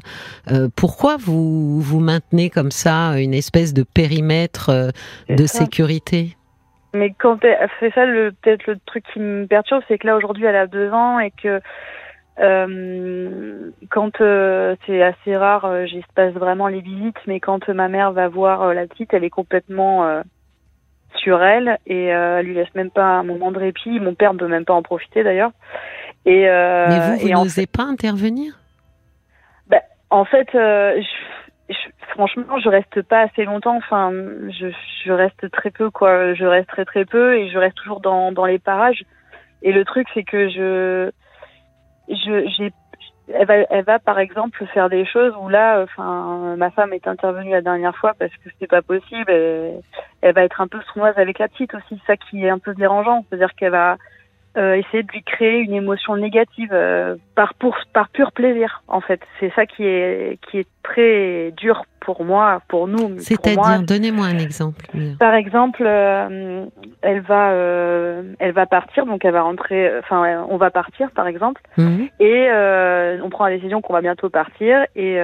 pourquoi 0.76 1.16
vous 1.16 1.80
vous 1.80 2.00
maintenez 2.00 2.50
comme 2.50 2.70
ça 2.70 3.18
une 3.18 3.34
espèce 3.34 3.74
de 3.74 3.82
périmètre 3.82 4.92
de 5.28 5.46
sécurité? 5.46 6.36
Mais 6.94 7.12
quand 7.18 7.40
fait 7.40 7.90
ça, 7.94 8.06
peut-être 8.06 8.66
le 8.68 8.78
truc 8.86 9.04
qui 9.12 9.18
me 9.18 9.46
perturbe, 9.46 9.82
c'est 9.88 9.98
que 9.98 10.06
là 10.06 10.16
aujourd'hui 10.16 10.44
elle 10.44 10.56
a 10.56 10.68
deux 10.68 10.90
ans 10.90 11.18
et 11.18 11.32
que 11.32 11.60
euh, 12.40 13.70
quand 13.90 14.20
euh, 14.20 14.74
c'est 14.86 15.02
assez 15.02 15.36
rare, 15.36 15.64
euh, 15.66 15.86
j'espace 15.86 16.32
vraiment 16.32 16.66
les 16.66 16.80
visites, 16.80 17.18
mais 17.26 17.38
quand 17.38 17.68
ma 17.68 17.88
mère 17.88 18.12
va 18.12 18.28
voir 18.28 18.74
la 18.74 18.86
petite, 18.86 19.14
elle 19.14 19.24
est 19.24 19.30
complètement 19.30 20.22
sur 21.16 21.42
elle 21.42 21.78
et 21.86 22.06
elle 22.06 22.46
lui 22.46 22.54
laisse 22.54 22.74
même 22.74 22.90
pas 22.90 23.04
un 23.04 23.22
moment 23.22 23.52
de 23.52 23.58
répit. 23.58 24.00
Mon 24.00 24.14
père 24.14 24.34
ne 24.34 24.38
peut 24.38 24.48
même 24.48 24.64
pas 24.64 24.74
en 24.74 24.82
profiter 24.82 25.22
d'ailleurs. 25.22 25.52
Et 26.26 26.46
mais 26.46 27.16
vous, 27.16 27.18
vous 27.18 27.28
n'osez 27.28 27.66
pas 27.66 27.84
intervenir? 27.84 28.58
Bah, 29.68 29.82
En 30.10 30.24
fait, 30.24 30.48
je, 30.52 31.74
franchement, 32.08 32.58
je 32.58 32.68
reste 32.68 33.02
pas 33.02 33.20
assez 33.20 33.44
longtemps. 33.44 33.76
Enfin, 33.76 34.10
je, 34.12 34.66
je 35.04 35.12
reste 35.12 35.50
très 35.52 35.70
peu, 35.70 35.90
quoi. 35.90 36.34
Je 36.34 36.44
reste 36.44 36.68
très 36.68 36.84
très 36.84 37.04
peu 37.04 37.36
et 37.36 37.48
je 37.48 37.58
reste 37.58 37.76
toujours 37.76 38.00
dans, 38.00 38.32
dans 38.32 38.44
les 38.44 38.58
parages. 38.58 39.04
Et 39.62 39.72
le 39.72 39.84
truc, 39.84 40.08
c'est 40.14 40.24
que 40.24 40.48
je 40.48 41.10
je, 42.08 42.48
j'ai, 42.56 42.72
elle 43.32 43.46
va, 43.46 43.54
elle 43.70 43.84
va 43.84 43.98
par 43.98 44.18
exemple 44.18 44.64
faire 44.66 44.88
des 44.88 45.06
choses 45.06 45.32
où 45.40 45.48
là, 45.48 45.82
enfin, 45.82 46.56
ma 46.56 46.70
femme 46.70 46.92
est 46.92 47.06
intervenue 47.06 47.50
la 47.50 47.62
dernière 47.62 47.96
fois 47.96 48.12
parce 48.18 48.32
que 48.32 48.50
c'était 48.50 48.66
pas 48.66 48.82
possible. 48.82 49.30
elle 49.30 50.34
va 50.34 50.44
être 50.44 50.60
un 50.60 50.68
peu 50.68 50.80
sournoise 50.92 51.16
avec 51.16 51.38
la 51.38 51.48
petite 51.48 51.74
aussi, 51.74 52.00
ça 52.06 52.16
qui 52.16 52.44
est 52.44 52.50
un 52.50 52.58
peu 52.58 52.74
dérangeant, 52.74 53.24
c'est-à-dire 53.28 53.54
qu'elle 53.54 53.72
va 53.72 53.96
euh, 54.56 54.74
essayer 54.74 55.02
de 55.02 55.10
lui 55.10 55.22
créer 55.22 55.58
une 55.58 55.74
émotion 55.74 56.16
négative 56.16 56.70
euh, 56.72 57.16
par 57.34 57.54
pour, 57.54 57.76
par 57.92 58.08
pur 58.10 58.30
plaisir 58.30 58.84
en 58.86 59.00
fait. 59.00 59.20
C'est 59.40 59.52
ça 59.54 59.66
qui 59.66 59.84
est 59.84 60.38
qui 60.46 60.58
est 60.58 60.68
très 60.84 61.52
dur 61.56 61.84
pour 62.04 62.24
moi, 62.24 62.60
pour 62.68 62.86
nous. 62.86 63.18
C'est-à-dire, 63.18 63.82
donnez-moi 63.82 64.26
un 64.26 64.38
exemple. 64.38 64.84
Par 65.18 65.34
exemple, 65.34 65.82
euh, 65.84 66.66
elle 67.02 67.20
va, 67.20 67.50
euh, 67.50 68.22
elle 68.38 68.52
va 68.52 68.66
partir, 68.66 69.06
donc 69.06 69.24
elle 69.24 69.32
va 69.32 69.42
rentrer. 69.42 69.98
Enfin, 69.98 70.44
on 70.48 70.56
va 70.56 70.70
partir, 70.70 71.10
par 71.12 71.26
exemple, 71.26 71.60
mhm. 71.78 72.08
et 72.20 72.48
euh, 72.50 73.18
on 73.22 73.30
prend 73.30 73.46
la 73.46 73.56
décision 73.56 73.80
qu'on 73.80 73.94
va 73.94 74.02
bientôt 74.02 74.28
partir. 74.28 74.84
Et 74.94 75.18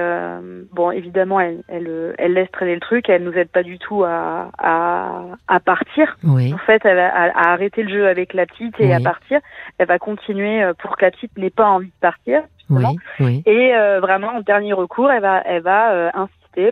bon, 0.73 0.91
évidemment, 0.91 1.39
elle, 1.39 1.61
elle, 1.67 2.15
elle, 2.17 2.33
laisse 2.33 2.51
traîner 2.51 2.73
le 2.73 2.81
truc. 2.81 3.07
Elle 3.09 3.23
nous 3.23 3.33
aide 3.33 3.49
pas 3.49 3.63
du 3.63 3.77
tout 3.77 4.03
à, 4.03 4.49
à, 4.57 5.23
à 5.47 5.59
partir. 5.59 6.17
Oui. 6.23 6.53
En 6.53 6.57
fait, 6.57 6.81
elle 6.83 6.95
va 6.95 7.07
à, 7.07 7.51
arrêter 7.51 7.83
le 7.83 7.89
jeu 7.89 8.07
avec 8.07 8.33
la 8.33 8.45
petite 8.45 8.79
et 8.79 8.93
à 8.93 8.99
partir. 8.99 9.39
Elle 9.77 9.87
va 9.87 9.99
continuer 9.99 10.63
pour 10.79 10.97
que 10.97 11.05
la 11.05 11.11
petite 11.11 11.37
n'ait 11.37 11.49
pas 11.51 11.67
envie 11.67 11.87
de 11.87 12.01
partir. 12.01 12.41
Oui, 12.69 12.85
oui. 13.19 13.43
Et 13.45 13.73
vraiment, 14.01 14.29
en 14.29 14.41
dernier 14.41 14.73
recours, 14.73 15.11
elle 15.11 15.21
va, 15.21 15.41
elle 15.45 15.61
va 15.61 16.11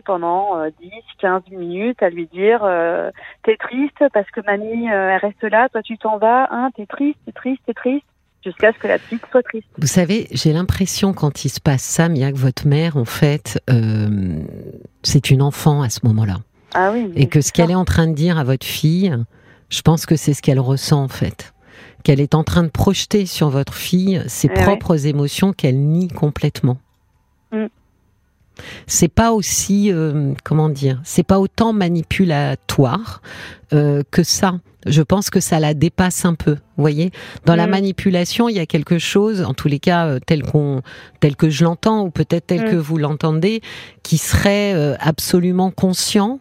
pendant 0.04 0.64
10, 0.80 0.86
euh, 0.86 0.90
15 1.20 1.42
minutes 1.50 2.02
à 2.02 2.10
lui 2.10 2.26
dire 2.26 2.60
euh, 2.62 3.10
t'es 3.42 3.56
triste 3.56 4.04
parce 4.12 4.30
que 4.30 4.40
mamie 4.46 4.90
euh, 4.90 5.10
elle 5.10 5.20
reste 5.20 5.42
là, 5.44 5.68
toi 5.70 5.82
tu 5.82 5.98
t'en 5.98 6.18
vas, 6.18 6.48
hein, 6.50 6.70
t'es 6.76 6.86
triste, 6.86 7.18
t'es 7.26 7.32
triste, 7.32 7.62
t'es 7.66 7.74
triste 7.74 8.04
jusqu'à 8.44 8.72
ce 8.72 8.78
que 8.78 8.88
la 8.88 8.98
petite 8.98 9.22
soit 9.30 9.42
triste. 9.42 9.66
Vous 9.78 9.86
savez, 9.86 10.26
j'ai 10.32 10.52
l'impression 10.52 11.12
quand 11.12 11.44
il 11.44 11.50
se 11.50 11.60
passe 11.60 11.82
ça, 11.82 12.08
Mia, 12.08 12.32
que 12.32 12.38
votre 12.38 12.66
mère, 12.66 12.96
en 12.96 13.04
fait, 13.04 13.62
c'est 15.02 15.30
une 15.30 15.42
enfant 15.42 15.82
à 15.82 15.90
ce 15.90 16.00
moment-là. 16.04 16.36
Ah 16.72 16.90
oui. 16.90 17.12
Et 17.16 17.26
que 17.28 17.42
ce 17.42 17.52
qu'elle 17.52 17.70
est 17.70 17.74
en 17.74 17.84
train 17.84 18.06
de 18.06 18.14
dire 18.14 18.38
à 18.38 18.44
votre 18.44 18.64
fille, 18.64 19.14
je 19.68 19.82
pense 19.82 20.06
que 20.06 20.16
c'est 20.16 20.32
ce 20.32 20.40
qu'elle 20.40 20.60
ressent 20.60 21.02
en 21.02 21.08
fait. 21.08 21.52
Qu'elle 22.02 22.20
est 22.20 22.34
en 22.34 22.42
train 22.42 22.62
de 22.62 22.70
projeter 22.70 23.26
sur 23.26 23.50
votre 23.50 23.74
fille 23.74 24.22
ses 24.26 24.48
eh 24.50 24.54
propres 24.54 25.06
émotions 25.06 25.52
qu'elle 25.52 25.78
nie 25.78 26.08
complètement. 26.08 26.78
Mm 27.52 27.66
c'est 28.86 29.08
pas 29.08 29.32
aussi 29.32 29.92
euh, 29.92 30.32
comment 30.44 30.68
dire, 30.68 31.00
c'est 31.04 31.22
pas 31.22 31.38
autant 31.38 31.72
manipulatoire 31.72 33.22
euh, 33.72 34.02
que 34.10 34.22
ça. 34.22 34.60
Je 34.86 35.02
pense 35.02 35.28
que 35.28 35.40
ça 35.40 35.60
la 35.60 35.74
dépasse 35.74 36.24
un 36.24 36.34
peu. 36.34 36.52
Vous 36.52 36.82
voyez, 36.82 37.10
dans 37.44 37.54
la 37.54 37.66
mm. 37.66 37.70
manipulation, 37.70 38.48
il 38.48 38.56
y 38.56 38.60
a 38.60 38.66
quelque 38.66 38.98
chose, 38.98 39.42
en 39.42 39.52
tous 39.52 39.68
les 39.68 39.78
cas 39.78 40.06
euh, 40.06 40.18
tel 40.24 40.42
qu'on, 40.42 40.80
tel 41.20 41.36
que 41.36 41.50
je 41.50 41.64
l'entends 41.64 42.04
ou 42.04 42.10
peut-être 42.10 42.46
tel 42.46 42.66
mm. 42.66 42.70
que 42.70 42.76
vous 42.76 42.96
l'entendez, 42.96 43.60
qui 44.02 44.16
serait 44.16 44.96
absolument 44.98 45.70
conscient 45.70 46.40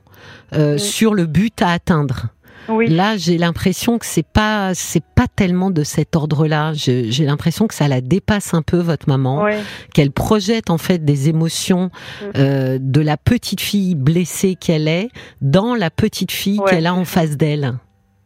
mm. 0.54 0.78
sur 0.78 1.14
le 1.14 1.26
but 1.26 1.62
à 1.62 1.72
atteindre. 1.72 2.28
Là, 2.70 3.18
j'ai 3.18 3.38
l'impression 3.38 3.98
que 3.98 4.06
c'est 4.06 4.28
pas 4.28 4.74
c'est 4.74 5.04
pas 5.04 5.28
tellement 5.28 5.72
de 5.72 5.84
cet 5.84 6.16
ordre-là. 6.16 6.74
J'ai 6.74 7.26
l'impression 7.26 7.68
que 7.68 7.74
ça 7.74 7.88
la 7.88 8.02
dépasse 8.02 8.54
un 8.54 8.62
peu 8.62 8.78
votre 8.78 9.10
maman, 9.10 9.48
qu'elle 9.94 10.12
projette 10.12 10.70
en 10.70 10.78
fait 10.78 11.04
des 11.04 11.30
émotions 11.30 11.90
mm. 11.90 12.26
euh, 12.38 12.78
de 12.80 13.02
la 13.02 13.18
petite 13.18 13.62
fille 13.62 13.96
blessée 13.96 14.56
qu'elle 14.56 14.88
est 14.88 15.10
dans 15.42 15.76
la 15.76 15.90
petite 15.90 16.32
fille 16.32 16.60
qu'elle 16.68 16.88
a 16.88 16.94
en 16.94 17.06
face 17.06 17.38
d'elle. 17.38 17.74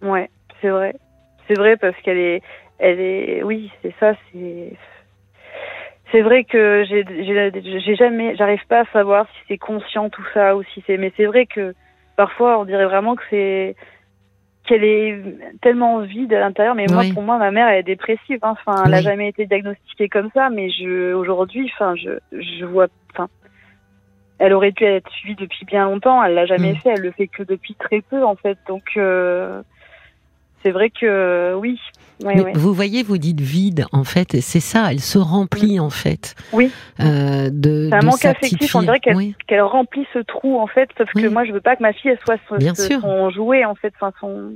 Ouais, 0.01 0.29
c'est 0.61 0.69
vrai, 0.69 0.95
c'est 1.47 1.57
vrai 1.57 1.77
parce 1.77 1.95
qu'elle 2.03 2.17
est, 2.17 2.41
elle 2.79 2.99
est, 2.99 3.43
oui, 3.43 3.71
c'est 3.81 3.93
ça, 3.99 4.13
c'est. 4.31 4.73
C'est 6.11 6.21
vrai 6.21 6.43
que 6.43 6.83
j'ai 6.85 7.95
jamais, 7.95 8.35
j'arrive 8.35 8.63
pas 8.69 8.81
à 8.81 8.85
savoir 8.93 9.25
si 9.25 9.45
c'est 9.47 9.57
conscient 9.57 10.11
tout 10.11 10.25
ça 10.35 10.55
ou 10.55 10.61
si 10.61 10.83
c'est, 10.85 10.97
mais 10.97 11.11
c'est 11.17 11.25
vrai 11.25 11.47
que 11.47 11.73
parfois 12.15 12.59
on 12.59 12.65
dirait 12.65 12.85
vraiment 12.85 13.15
que 13.15 13.23
c'est 13.31 13.75
qu'elle 14.65 14.83
est 14.83 15.21
tellement 15.61 15.99
vide 15.99 16.33
à 16.33 16.39
l'intérieur. 16.39 16.75
Mais 16.75 16.85
moi, 16.89 17.03
pour 17.13 17.23
moi, 17.23 17.37
ma 17.37 17.51
mère, 17.51 17.67
elle 17.67 17.79
est 17.79 17.83
dépressive. 17.83 18.39
Hein. 18.41 18.55
Enfin, 18.65 18.83
elle 18.85 18.91
n'a 18.91 19.01
jamais 19.01 19.29
été 19.29 19.45
diagnostiquée 19.45 20.09
comme 20.09 20.29
ça. 20.33 20.49
Mais 20.49 20.69
je, 20.69 21.13
aujourd'hui, 21.13 21.69
enfin, 21.73 21.95
je, 21.95 22.11
je 22.31 22.65
vois, 22.65 22.87
enfin, 23.13 23.27
elle 24.39 24.53
aurait 24.53 24.71
dû 24.71 24.83
être 24.83 25.09
suivie 25.11 25.35
depuis 25.35 25.65
bien 25.65 25.85
longtemps. 25.85 26.23
Elle 26.23 26.35
l'a 26.35 26.45
jamais 26.45 26.73
mm. 26.73 26.77
fait. 26.77 26.89
Elle 26.89 27.01
le 27.01 27.11
fait 27.11 27.27
que 27.27 27.43
depuis 27.43 27.75
très 27.75 28.01
peu, 28.01 28.23
en 28.23 28.35
fait. 28.35 28.57
Donc, 28.67 28.83
euh, 28.97 29.61
c'est 30.63 30.71
vrai 30.71 30.89
que 30.89 31.53
oui. 31.55 31.79
Vous 32.53 32.73
voyez, 32.73 33.03
vous 33.03 33.17
dites 33.17 33.41
vide, 33.41 33.85
en 33.91 34.03
fait, 34.03 34.39
c'est 34.41 34.59
ça, 34.59 34.91
elle 34.91 34.99
se 34.99 35.17
remplit, 35.17 35.79
en 35.79 35.89
fait. 35.89 36.35
Oui. 36.53 36.71
Euh, 36.99 37.49
de, 37.51 37.87
c'est 37.89 37.95
un 37.95 38.01
manque 38.01 38.25
affectif, 38.25 38.75
on 38.75 38.81
dirait 38.81 38.99
qu'elle, 38.99 39.61
remplit 39.61 40.05
ce 40.13 40.19
trou, 40.19 40.59
en 40.59 40.67
fait, 40.67 40.89
sauf 40.97 41.09
que 41.11 41.27
moi, 41.27 41.43
je 41.45 41.51
veux 41.51 41.61
pas 41.61 41.75
que 41.75 41.81
ma 41.81 41.93
fille, 41.93 42.11
elle 42.11 42.19
soit 42.25 42.37
son, 42.47 43.29
jouet, 43.29 43.65
en 43.65 43.75
fait, 43.75 43.93
enfin, 43.99 44.13
son... 44.19 44.53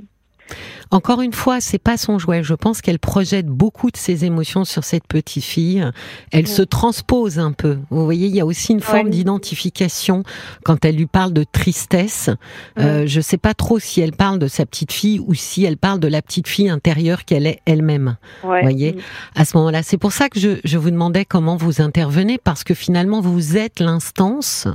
Encore 0.90 1.20
une 1.20 1.32
fois, 1.32 1.60
c'est 1.60 1.78
pas 1.78 1.96
son 1.96 2.18
jouet. 2.18 2.42
Je 2.42 2.54
pense 2.54 2.80
qu'elle 2.80 2.98
projette 2.98 3.46
beaucoup 3.46 3.90
de 3.90 3.96
ses 3.96 4.24
émotions 4.24 4.64
sur 4.64 4.84
cette 4.84 5.06
petite 5.06 5.44
fille. 5.44 5.84
Elle 6.32 6.46
se 6.46 6.62
transpose 6.62 7.38
un 7.38 7.52
peu. 7.52 7.78
Vous 7.90 8.04
voyez, 8.04 8.28
il 8.28 8.34
y 8.34 8.40
a 8.40 8.46
aussi 8.46 8.72
une 8.72 8.80
forme 8.80 9.10
d'identification 9.10 10.22
quand 10.64 10.84
elle 10.84 10.96
lui 10.96 11.06
parle 11.06 11.32
de 11.32 11.44
tristesse. 11.44 12.30
Euh, 12.78 13.04
je 13.06 13.20
sais 13.20 13.36
pas 13.36 13.54
trop 13.54 13.78
si 13.78 14.00
elle 14.00 14.12
parle 14.12 14.38
de 14.38 14.48
sa 14.48 14.64
petite 14.64 14.92
fille 14.92 15.20
ou 15.20 15.34
si 15.34 15.64
elle 15.64 15.76
parle 15.76 16.00
de 16.00 16.08
la 16.08 16.22
petite 16.22 16.48
fille 16.48 16.70
intérieure 16.70 17.24
qu'elle 17.24 17.46
est 17.46 17.60
elle-même. 17.66 18.16
Vous 18.42 18.48
voyez, 18.48 18.96
à 19.34 19.44
ce 19.44 19.56
moment-là, 19.58 19.82
c'est 19.82 19.98
pour 19.98 20.12
ça 20.12 20.28
que 20.28 20.40
je, 20.40 20.58
je, 20.64 20.78
vous 20.78 20.90
demandais 20.90 21.24
comment 21.24 21.56
vous 21.56 21.82
intervenez 21.82 22.38
parce 22.38 22.64
que 22.64 22.74
finalement 22.74 23.20
vous 23.20 23.56
êtes 23.56 23.80
l'instance 23.80 24.68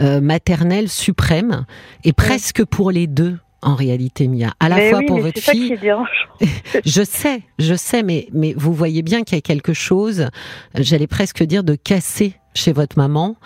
euh, 0.00 0.20
maternelle 0.20 0.88
suprême 0.88 1.64
et 2.04 2.12
presque 2.12 2.64
pour 2.64 2.90
les 2.90 3.06
deux 3.06 3.38
en 3.62 3.74
réalité, 3.74 4.28
Mia. 4.28 4.52
À 4.60 4.68
la 4.68 4.90
fois 4.90 5.00
pour 5.06 5.20
votre 5.20 5.40
fille. 5.40 5.78
je 6.84 7.02
sais, 7.02 7.42
je 7.58 7.74
sais, 7.74 8.02
mais, 8.02 8.28
mais 8.32 8.54
vous 8.56 8.72
voyez 8.72 9.02
bien 9.02 9.22
qu'il 9.24 9.36
y 9.36 9.38
a 9.38 9.42
quelque 9.42 9.72
chose, 9.72 10.28
j'allais 10.74 11.06
presque 11.06 11.42
dire, 11.42 11.64
de 11.64 11.74
cassé 11.74 12.34
chez 12.54 12.72
votre 12.72 12.98
maman. 12.98 13.36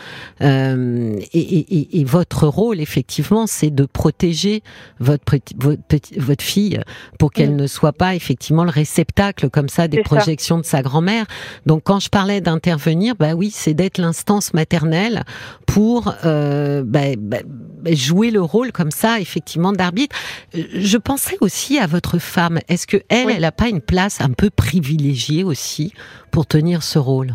Euh, 0.40 1.18
et, 1.32 1.40
et, 1.40 2.00
et, 2.00 2.04
votre 2.04 2.46
rôle, 2.46 2.80
effectivement, 2.80 3.46
c'est 3.46 3.70
de 3.70 3.84
protéger 3.84 4.62
votre, 5.00 5.20
votre, 5.56 5.82
votre 6.16 6.44
fille 6.44 6.80
pour 7.18 7.30
qu'elle 7.30 7.56
ne 7.56 7.66
soit 7.66 7.92
pas, 7.92 8.14
effectivement, 8.14 8.64
le 8.64 8.70
réceptacle 8.70 9.50
comme 9.50 9.68
ça 9.68 9.88
des 9.88 10.02
projections 10.02 10.58
de 10.58 10.64
sa 10.64 10.82
grand-mère. 10.82 11.26
Donc, 11.66 11.82
quand 11.84 12.00
je 12.00 12.08
parlais 12.08 12.40
d'intervenir, 12.40 13.14
bah 13.16 13.34
oui, 13.34 13.50
c'est 13.52 13.74
d'être 13.74 13.98
l'instance 13.98 14.54
maternelle 14.54 15.24
pour 15.66 16.14
euh, 16.24 16.82
bah, 16.84 17.16
bah, 17.18 17.38
bah, 17.44 17.92
jouer 17.92 18.30
le 18.30 18.42
rôle 18.42 18.72
comme 18.72 18.90
ça, 18.90 19.20
effectivement, 19.20 19.72
d'arbitre. 19.72 20.16
Je 20.54 20.96
pensais 20.96 21.36
aussi 21.40 21.78
à 21.78 21.86
votre 21.86 22.18
femme. 22.18 22.60
Est-ce 22.68 22.86
que 22.86 22.98
elle, 23.08 23.30
elle 23.30 23.42
n'a 23.42 23.52
pas 23.52 23.68
une 23.68 23.80
place 23.80 24.20
un 24.20 24.30
peu 24.30 24.50
privilégiée 24.50 25.44
aussi 25.44 25.92
pour 26.30 26.46
tenir 26.46 26.82
ce 26.82 26.98
rôle? 26.98 27.34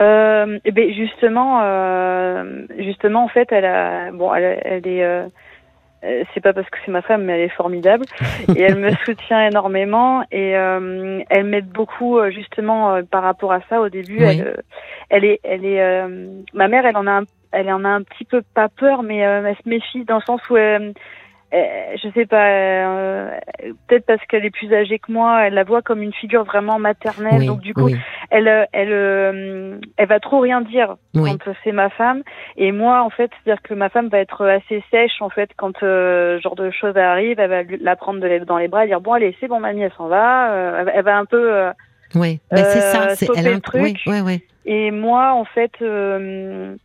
Euh, 0.00 0.58
ben 0.64 0.92
justement, 0.92 1.60
euh, 1.62 2.66
justement, 2.78 3.24
en 3.24 3.28
fait, 3.28 3.50
elle 3.50 3.64
a, 3.64 4.12
bon, 4.12 4.32
elle, 4.32 4.60
elle 4.64 4.86
est, 4.86 5.02
euh, 5.02 5.26
euh 6.04 6.22
c'est 6.32 6.40
pas 6.40 6.52
parce 6.52 6.68
que 6.70 6.78
c'est 6.84 6.92
ma 6.92 7.02
femme, 7.02 7.24
mais 7.24 7.34
elle 7.34 7.46
est 7.46 7.56
formidable. 7.56 8.04
Et 8.56 8.60
elle 8.60 8.76
me 8.76 8.90
soutient 9.04 9.46
énormément. 9.46 10.22
Et 10.30 10.56
euh, 10.56 11.20
elle 11.30 11.44
m'aide 11.44 11.68
beaucoup 11.68 12.18
euh, 12.18 12.30
justement 12.30 13.02
par 13.10 13.22
rapport 13.22 13.52
à 13.52 13.60
ça. 13.68 13.80
Au 13.80 13.88
début, 13.88 14.22
elle, 14.22 14.62
elle 15.10 15.24
est, 15.24 15.40
elle 15.42 15.64
est, 15.64 16.06
ma 16.54 16.68
mère, 16.68 16.86
elle 16.86 16.96
en 16.96 17.06
a, 17.06 17.12
un, 17.12 17.24
elle 17.50 17.72
en 17.72 17.84
a 17.84 17.88
un 17.88 18.02
petit 18.02 18.24
peu 18.24 18.42
pas 18.54 18.68
peur, 18.68 19.02
mais 19.02 19.18
elle 19.18 19.56
se 19.56 19.68
méfie 19.68 20.04
dans 20.04 20.16
le 20.16 20.22
sens 20.22 20.40
où 20.48 20.56
elle, 20.56 20.92
euh, 21.54 21.96
je 22.02 22.10
sais 22.10 22.26
pas, 22.26 22.46
euh, 22.46 23.30
peut-être 23.86 24.04
parce 24.04 24.24
qu'elle 24.26 24.44
est 24.44 24.50
plus 24.50 24.72
âgée 24.74 24.98
que 24.98 25.10
moi, 25.10 25.46
elle 25.46 25.54
la 25.54 25.64
voit 25.64 25.80
comme 25.80 26.02
une 26.02 26.12
figure 26.12 26.44
vraiment 26.44 26.78
maternelle. 26.78 27.46
donc 27.46 27.60
du 27.60 27.72
coup, 27.72 27.88
elle, 28.30 28.48
euh, 28.48 28.64
elle, 28.72 29.80
elle 29.96 30.08
va 30.08 30.20
trop 30.20 30.40
rien 30.40 30.60
dire 30.60 30.96
quand 31.14 31.38
c'est 31.64 31.72
ma 31.72 31.88
femme. 31.88 32.22
Et 32.58 32.70
moi, 32.70 33.02
en 33.02 33.08
fait, 33.08 33.30
c'est-à-dire 33.42 33.62
que 33.62 33.72
ma 33.72 33.88
femme 33.88 34.08
va 34.08 34.18
être 34.18 34.44
assez 34.46 34.84
sèche 34.90 35.22
en 35.22 35.30
fait 35.30 35.50
quand 35.56 35.76
ce 35.78 36.38
genre 36.42 36.56
de 36.56 36.70
choses 36.70 36.96
arrive. 36.96 37.40
Elle 37.40 37.50
va 37.50 37.62
la 37.80 37.96
prendre 37.96 38.20
dans 38.44 38.58
les 38.58 38.68
bras, 38.68 38.84
et 38.84 38.88
dire 38.88 39.00
bon 39.00 39.14
allez, 39.14 39.34
c'est 39.40 39.48
bon 39.48 39.60
mamie, 39.60 39.82
elle 39.82 39.92
s'en 39.96 40.08
va. 40.08 40.84
elle 40.94 41.04
va 41.04 41.16
un 41.16 41.24
peu. 41.24 41.70
oui, 42.14 42.40
ben, 42.50 42.64
c'est 42.64 42.80
ça, 42.80 43.14
c'est 43.14 43.28
elle 43.36 43.48
un 43.48 43.60
truc. 43.60 43.96
Oui, 44.06 44.20
oui, 44.22 44.44
Et 44.66 44.90
moi, 44.90 45.32
en 45.32 45.46
fait. 45.46 45.72
Euh, 45.80 46.76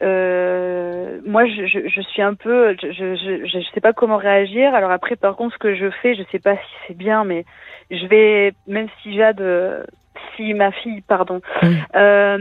moi, 0.00 1.46
je, 1.46 1.66
je, 1.66 1.88
je, 1.88 2.00
suis 2.02 2.22
un 2.22 2.34
peu, 2.34 2.76
je, 2.80 2.92
je, 2.92 3.46
je, 3.46 3.58
sais 3.74 3.80
pas 3.80 3.92
comment 3.92 4.16
réagir. 4.16 4.74
Alors 4.74 4.90
après, 4.90 5.16
par 5.16 5.36
contre, 5.36 5.54
ce 5.54 5.58
que 5.58 5.74
je 5.74 5.90
fais, 6.02 6.14
je 6.14 6.22
sais 6.30 6.38
pas 6.38 6.56
si 6.56 6.72
c'est 6.86 6.96
bien, 6.96 7.24
mais 7.24 7.44
je 7.90 8.06
vais, 8.06 8.54
même 8.66 8.88
si 9.02 9.16
Jade, 9.16 9.42
si 10.34 10.54
ma 10.54 10.72
fille, 10.72 11.00
pardon, 11.02 11.40
euh, 11.94 12.38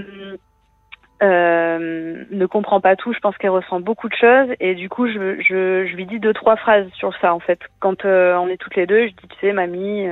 euh, 1.23 2.23
ne 2.29 2.45
comprend 2.45 2.81
pas 2.81 2.95
tout, 2.95 3.13
je 3.13 3.19
pense 3.19 3.37
qu'elle 3.37 3.51
ressent 3.51 3.79
beaucoup 3.79 4.09
de 4.09 4.15
choses, 4.15 4.49
et 4.59 4.75
du 4.75 4.89
coup, 4.89 5.07
je, 5.07 5.41
je, 5.41 5.87
je 5.87 5.95
lui 5.95 6.05
dis 6.05 6.19
deux 6.19 6.33
trois 6.33 6.57
phrases 6.57 6.87
sur 6.93 7.15
ça 7.19 7.33
en 7.33 7.39
fait. 7.39 7.59
Quand 7.79 8.05
euh, 8.05 8.35
on 8.35 8.47
est 8.47 8.57
toutes 8.57 8.75
les 8.75 8.85
deux, 8.85 9.07
je 9.07 9.13
dis, 9.13 9.27
tu 9.29 9.39
sais, 9.39 9.53
mamie. 9.53 10.07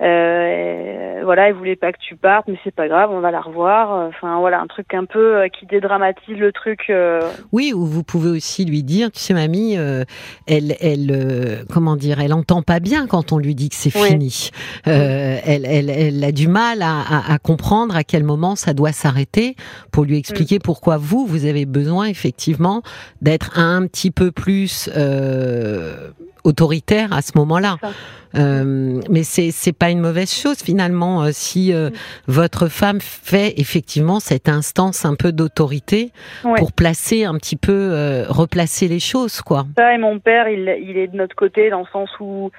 Euh, 0.00 1.04
euh, 1.24 1.24
voilà, 1.24 1.48
il 1.48 1.54
voulait 1.54 1.76
pas 1.76 1.92
que 1.92 1.98
tu 1.98 2.16
partes, 2.16 2.46
mais 2.48 2.58
c'est 2.64 2.74
pas 2.74 2.88
grave, 2.88 3.10
on 3.10 3.20
va 3.20 3.30
la 3.30 3.40
revoir. 3.40 4.08
Enfin 4.08 4.38
voilà, 4.38 4.60
un 4.60 4.66
truc 4.66 4.92
un 4.94 5.04
peu 5.04 5.36
euh, 5.36 5.48
qui 5.48 5.66
dédramatise 5.66 6.36
le 6.36 6.52
truc. 6.52 6.86
Euh. 6.90 7.20
Oui, 7.52 7.72
ou 7.74 7.86
vous 7.86 8.02
pouvez 8.02 8.30
aussi 8.30 8.64
lui 8.64 8.82
dire, 8.82 9.10
tu 9.10 9.20
sais, 9.20 9.34
mamie, 9.34 9.74
elle, 10.46 10.76
elle, 10.80 11.64
comment 11.72 11.96
dire, 11.96 12.20
elle 12.20 12.32
entend 12.32 12.62
pas 12.62 12.80
bien 12.80 13.06
quand 13.06 13.32
on 13.32 13.38
lui 13.38 13.54
dit 13.54 13.68
que 13.68 13.76
c'est 13.76 13.90
fini. 13.90 14.50
Elle, 14.84 15.66
elle, 15.66 15.90
elle, 15.90 16.24
a 16.24 16.32
du 16.32 16.48
mal 16.48 16.82
à, 16.82 17.00
à, 17.00 17.34
à, 17.34 17.38
comprendre 17.38 17.96
à 17.96 18.04
quel 18.04 18.24
moment 18.24 18.56
ça 18.56 18.74
doit 18.74 18.92
s'arrêter 18.92 19.56
pour 19.92 20.04
lui 20.04 20.18
expliquer 20.18 20.58
pourquoi 20.58 20.96
vous, 20.96 21.26
vous 21.26 21.46
avez 21.46 21.66
besoin 21.66 22.06
effectivement 22.06 22.82
d'être 23.22 23.58
un 23.58 23.86
petit 23.86 24.10
peu 24.10 24.30
plus 24.30 24.90
autoritaire 26.44 27.12
à 27.12 27.22
ce 27.22 27.32
moment-là. 27.36 27.76
Euh, 28.36 29.00
mais 29.10 29.22
c'est 29.22 29.50
c'est 29.52 29.76
pas 29.76 29.90
une 29.90 30.00
mauvaise 30.00 30.32
chose 30.32 30.60
finalement 30.60 31.22
euh, 31.22 31.28
si 31.30 31.72
euh, 31.72 31.90
votre 32.26 32.66
femme 32.66 33.00
fait 33.00 33.54
effectivement 33.60 34.18
cette 34.18 34.48
instance 34.48 35.04
un 35.04 35.14
peu 35.14 35.30
d'autorité 35.30 36.10
pour 36.56 36.72
placer 36.72 37.24
un 37.24 37.34
petit 37.34 37.56
peu 37.56 37.72
euh, 37.72 38.24
replacer 38.28 38.88
les 38.88 38.98
choses 38.98 39.40
quoi. 39.40 39.66
Ça 39.76 39.94
et 39.94 39.98
mon 39.98 40.18
père 40.18 40.48
il 40.48 40.76
il 40.82 40.96
est 40.96 41.06
de 41.06 41.16
notre 41.16 41.36
côté 41.36 41.70
dans 41.70 41.80
le 41.80 41.86
sens 41.92 42.10
où 42.18 42.50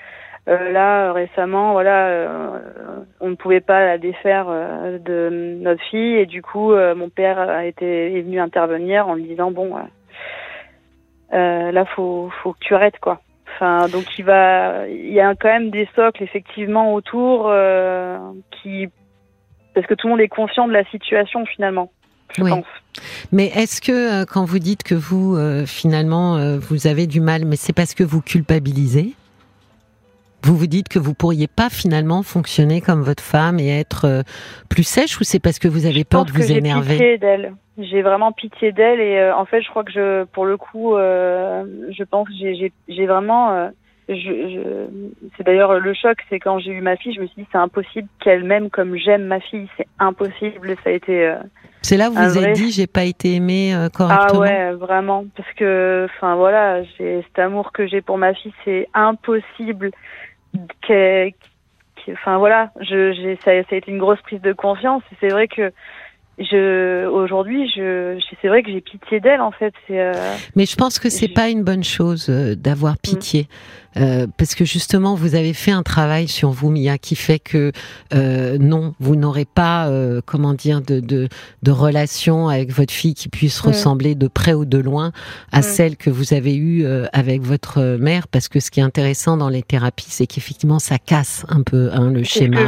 là 0.48 1.12
récemment 1.12 1.74
voilà 1.74 2.62
on 3.19 3.30
ne 3.30 3.36
pouvait 3.36 3.62
pas 3.62 3.84
la 3.84 3.98
défaire 3.98 4.45
de 4.45 5.58
notre 5.60 5.82
fille 5.89 6.17
et 6.17 6.28
du 6.28 6.43
coup 6.43 6.71
mon 6.74 7.10
père 7.10 7.39
a 7.39 7.65
été 7.65 8.15
est 8.17 8.21
venu 8.21 8.39
intervenir 8.39 9.08
en 9.08 9.15
lui 9.15 9.24
disant 9.24 9.50
bon 9.52 9.76
là 11.32 11.86
faut 11.95 12.30
faut 12.43 12.54
que 12.54 12.60
tu 12.60 12.76
arrêtes 12.76 13.00
quoi. 13.00 13.21
Enfin, 13.56 13.88
donc 13.88 14.06
il 14.18 14.26
va, 14.26 14.88
il 14.89 15.13
y 15.13 15.22
a 15.22 15.34
quand 15.36 15.48
même 15.48 15.70
des 15.70 15.88
socles 15.96 16.22
effectivement 16.22 16.94
autour 16.94 17.48
euh, 17.48 18.18
qui, 18.52 18.88
parce 19.74 19.88
que 19.88 19.94
tout 19.94 20.08
le 20.08 20.12
monde 20.12 20.22
est 20.22 20.28
conscient 20.28 20.68
de 20.68 20.74
la 20.74 20.84
situation 20.86 21.46
finalement. 21.46 21.89
Je 22.36 22.44
pense. 22.44 22.65
Mais 23.32 23.46
est-ce 23.46 23.80
que 23.80 24.24
euh, 24.24 24.26
quand 24.26 24.44
vous 24.44 24.60
dites 24.60 24.84
que 24.84 24.96
vous 24.96 25.38
euh, 25.38 25.65
finalement 25.65 26.58
vous 26.58 26.88
avez 26.88 27.08
du 27.08 27.22
mal, 27.22 27.46
mais 27.46 27.56
c'est 27.56 27.72
parce 27.72 27.94
que 27.94 28.04
vous 28.04 28.22
culpabilisez? 28.22 29.13
Vous 30.46 30.58
vous 30.58 30.68
dites 30.68 30.88
que 30.88 31.00
vous 31.00 31.14
pourriez 31.14 31.48
pas 31.48 31.70
finalement 31.70 32.24
fonctionner 32.24 32.82
comme 32.82 33.02
votre 33.02 33.24
femme 33.24 33.60
et 33.60 33.80
être 33.80 34.24
plus 34.70 34.84
sèche 34.84 35.20
ou 35.20 35.24
c'est 35.24 35.40
parce 35.40 35.60
que 35.60 35.68
vous 35.68 35.86
avez 35.86 36.04
peur 36.04 36.26
de 36.26 36.32
vous 36.32 36.52
énerver? 36.52 37.18
j'ai 37.78 38.02
vraiment 38.02 38.32
pitié 38.32 38.72
d'elle 38.72 39.00
et 39.00 39.18
euh, 39.18 39.36
en 39.36 39.46
fait 39.46 39.62
je 39.62 39.70
crois 39.70 39.84
que 39.84 39.92
je 39.92 40.24
pour 40.26 40.46
le 40.46 40.58
coup 40.58 40.96
euh, 40.96 41.66
je 41.90 42.04
pense 42.04 42.28
que 42.28 42.34
j'ai 42.88 43.06
vraiment 43.06 43.52
euh, 43.52 43.70
je, 44.08 44.16
je 44.16 44.88
c'est 45.36 45.44
d'ailleurs 45.44 45.80
le 45.80 45.94
choc 45.94 46.18
c'est 46.30 46.40
quand 46.40 46.60
j'ai 46.60 46.72
eu 46.72 46.82
ma 46.82 46.96
fille 46.96 47.14
je 47.14 47.22
me 47.22 47.28
suis 47.28 47.42
dit 47.42 47.48
c'est 47.52 47.58
impossible 47.58 48.08
qu'elle 48.24 48.44
m'aime 48.44 48.70
comme 48.70 48.96
j'aime 48.96 49.26
ma 49.26 49.40
fille 49.40 49.68
c'est 49.78 49.88
impossible 50.00 50.76
ça 50.84 50.90
a 50.90 50.94
été 50.94 51.28
euh, 51.28 51.36
c'est 51.82 51.98
là 51.98 52.10
où 52.10 52.14
vous 52.14 52.24
vous 52.24 52.38
avez 52.38 52.54
dit 52.54 52.72
j'ai 52.72 52.88
pas 52.88 53.04
été 53.04 53.36
aimée 53.36 53.76
correctement 53.94 54.42
ah 54.44 54.48
ouais 54.48 54.72
vraiment 54.74 55.26
parce 55.36 55.52
que 55.54 56.08
enfin 56.16 56.36
voilà 56.36 56.84
j'ai 56.84 57.24
cet 57.24 57.40
amour 57.40 57.74
que 57.74 57.88
j'ai 57.88 58.02
pour 58.02 58.18
ma 58.18 58.34
fille 58.34 58.54
c'est 58.64 58.88
impossible 58.94 59.92
qu'elle 60.82 61.34
enfin 62.12 62.38
voilà 62.38 62.72
je 62.82 63.36
ça, 63.44 63.52
ça 63.63 63.76
a 63.76 63.76
été 63.76 63.91
une 63.91 63.98
grosse 63.98 64.22
prise 64.22 64.41
de 64.41 64.54
confiance. 64.54 65.04
C'est 65.20 65.30
vrai 65.30 65.48
que 65.48 65.72
je 66.38 67.06
aujourd'hui 67.08 67.70
je, 67.76 68.20
c'est 68.41 68.48
vrai 68.48 68.62
que 68.62 68.72
j'ai 68.72 68.82
pitié 68.82 69.20
d'elle 69.20 69.41
en 69.41 69.52
fait. 69.52 69.74
C'est 69.88 70.00
euh, 70.00 70.13
mais 70.56 70.65
je 70.65 70.76
pense 70.76 71.00
que 71.00 71.10
c'est 71.10 71.30
pas 71.30 71.50
une 71.50 71.63
bonne 71.63 71.84
chose 71.84 72.28
euh, 72.30 72.56
d'avoir 72.56 72.98
pitié 72.98 73.48
euh, 73.98 74.28
parce 74.38 74.56
que 74.56 74.66
justement, 74.66 75.16
vous 75.16 75.36
avez 75.36 75.54
fait 75.54 75.72
un 75.72 75.84
travail 75.84 76.28
sur 76.28 76.52
vous, 76.52 76.70
Mia, 76.70 76.98
qui 76.98 77.16
fait 77.16 77.40
que 77.40 77.72
euh, 78.14 78.58
non, 78.60 78.94
vous 79.00 79.16
n'aurez 79.16 79.46
pas, 79.46 79.88
euh, 79.88 80.22
comment 80.26 80.54
dire, 80.54 80.82
de, 80.82 81.00
de, 81.00 81.30
de, 81.64 81.72
relation 81.72 82.50
avec 82.50 82.72
votre 82.72 82.94
fille 82.94 83.14
qui 83.14 83.30
puisse 83.30 83.60
ressembler 83.60 84.16
de 84.16 84.28
près 84.28 84.54
ou 84.54 84.66
de 84.66 84.78
loin 84.78 85.12
à 85.52 85.62
celle 85.62 85.98
que 85.98 86.10
vous 86.10 86.34
avez 86.34 86.56
eue 86.56 86.86
avec 87.14 87.42
votre 87.42 87.98
mère, 88.00 88.28
parce 88.28 88.48
que 88.48 88.60
ce 88.60 88.72
qui 88.72 88.80
est 88.80 88.84
intéressant 88.84 89.38
dans 89.38 89.50
les 89.50 89.64
thérapies, 89.64 90.08
c'est 90.10 90.28
qu'effectivement, 90.28 90.80
ça 90.80 90.98
casse 90.98 91.46
un 91.50 91.62
peu 91.62 91.90
hein, 91.94 92.12
le 92.12 92.24
schéma 92.24 92.62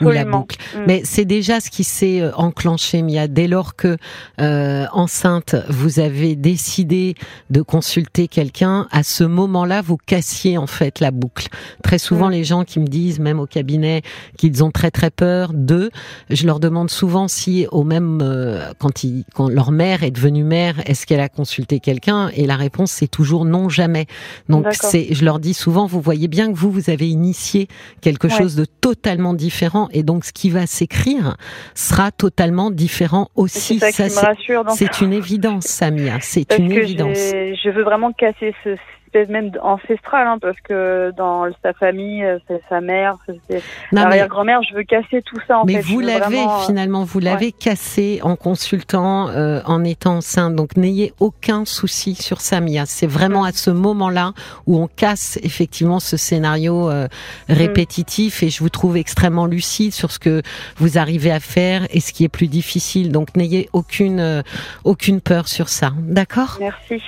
ou 0.00 0.10
la 0.10 0.24
boucle. 0.24 0.56
Mm. 0.74 0.78
Mais 0.86 1.02
c'est 1.04 1.24
déjà 1.24 1.60
ce 1.60 1.70
qui 1.70 1.84
s'est 1.84 2.22
enclenché, 2.34 3.02
Mia, 3.02 3.28
dès 3.28 3.48
lors 3.48 3.76
que 3.76 3.96
enceinte, 4.38 5.56
vous 5.68 6.00
avez 6.00 6.36
décidé 6.36 7.14
de 7.50 7.62
consulter 7.62 8.28
quelqu'un. 8.28 8.86
À 8.90 9.02
ce 9.02 9.24
moment-là, 9.24 9.82
vous 9.82 9.96
cassiez 9.96 10.58
en 10.58 10.67
fait 10.68 11.00
la 11.00 11.10
boucle. 11.10 11.48
Très 11.82 11.98
souvent, 11.98 12.28
les 12.28 12.44
gens 12.44 12.64
qui 12.64 12.80
me 12.80 12.86
disent, 12.86 13.20
même 13.20 13.40
au 13.40 13.46
cabinet, 13.46 14.02
qu'ils 14.36 14.62
ont 14.62 14.70
très 14.70 14.90
très 14.90 15.10
peur 15.10 15.52
d'eux, 15.52 15.90
je 16.30 16.46
leur 16.46 16.60
demande 16.60 16.90
souvent 16.90 17.28
si, 17.28 17.66
au 17.70 17.84
même 17.84 18.20
euh, 18.22 18.72
quand, 18.78 19.04
ils, 19.04 19.24
quand 19.34 19.48
leur 19.48 19.70
mère 19.70 20.02
est 20.02 20.10
devenue 20.10 20.44
mère, 20.44 20.76
est-ce 20.86 21.06
qu'elle 21.06 21.20
a 21.20 21.28
consulté 21.28 21.80
quelqu'un? 21.80 22.30
Et 22.34 22.46
la 22.46 22.56
réponse 22.56 22.90
c'est 22.92 23.08
toujours 23.08 23.44
non, 23.44 23.68
jamais. 23.68 24.06
Donc 24.48 24.66
c'est, 24.72 25.14
je 25.14 25.24
leur 25.24 25.38
dis 25.38 25.54
souvent, 25.54 25.86
vous 25.86 26.00
voyez 26.00 26.28
bien 26.28 26.52
que 26.52 26.56
vous 26.56 26.70
vous 26.70 26.90
avez 26.90 27.08
initié 27.08 27.68
quelque 28.00 28.28
chose 28.28 28.54
de 28.54 28.64
totalement 28.64 29.34
différent, 29.34 29.88
et 29.92 30.02
donc 30.02 30.24
ce 30.24 30.32
qui 30.32 30.50
va 30.50 30.66
s'écrire 30.66 31.36
sera 31.74 32.10
totalement 32.10 32.70
différent 32.70 33.28
aussi. 33.34 33.78
C'est 33.78 33.92
ça, 33.92 34.08
ça 34.08 34.26
rassure. 34.28 34.64
C'est 34.70 35.00
une 35.00 35.12
évidence, 35.12 35.64
Samia. 35.64 36.18
C'est 36.20 36.58
une 36.58 36.72
évidence. 36.72 37.16
Je 37.18 37.70
veux 37.70 37.82
vraiment 37.82 38.12
casser 38.12 38.54
ce, 38.64 38.76
peut-être 39.18 39.30
même 39.30 39.50
ancestrale, 39.62 40.26
hein, 40.26 40.38
parce 40.40 40.58
que 40.60 41.12
dans 41.16 41.46
sa 41.62 41.72
famille, 41.72 42.24
euh, 42.24 42.38
c'est 42.46 42.60
sa 42.68 42.80
mère, 42.80 43.16
c'est 43.48 43.62
l'arrière-grand-mère, 43.92 44.60
je 44.62 44.74
veux 44.74 44.84
casser 44.84 45.22
tout 45.22 45.38
ça. 45.46 45.58
En 45.58 45.64
mais 45.64 45.80
vous 45.80 46.00
l'avez 46.00 46.40
euh, 46.40 46.66
finalement, 46.66 47.04
vous 47.04 47.18
l'avez 47.18 47.52
cassé 47.52 48.20
en 48.22 48.36
consultant, 48.36 49.28
euh, 49.28 49.60
en 49.66 49.84
étant 49.84 50.16
enceinte. 50.18 50.54
Donc 50.54 50.76
n'ayez 50.76 51.12
aucun 51.20 51.64
souci 51.64 52.14
sur 52.14 52.40
ça, 52.40 52.60
Mia. 52.60 52.86
C'est 52.86 53.06
vraiment 53.06 53.44
à 53.44 53.52
ce 53.52 53.70
moment-là 53.70 54.32
où 54.66 54.78
on 54.78 54.86
casse 54.86 55.38
effectivement 55.42 56.00
ce 56.00 56.16
scénario 56.16 56.90
mm. 56.90 57.08
répétitif. 57.48 58.42
Et 58.42 58.50
je 58.50 58.60
vous 58.60 58.70
trouve 58.70 58.96
extrêmement 58.96 59.46
lucide 59.46 59.92
sur 59.92 60.10
ce 60.10 60.18
que 60.18 60.42
vous 60.76 60.98
arrivez 60.98 61.30
à 61.30 61.40
faire 61.40 61.86
et 61.90 62.00
ce 62.00 62.12
qui 62.12 62.24
est 62.24 62.28
plus 62.28 62.48
difficile. 62.48 63.12
Donc 63.12 63.36
n'ayez 63.36 63.68
aucune 63.72 64.42
aucune 64.84 65.20
peur 65.20 65.48
sur 65.48 65.68
ça. 65.68 65.92
D'accord? 65.98 66.58
Merci. 66.60 67.02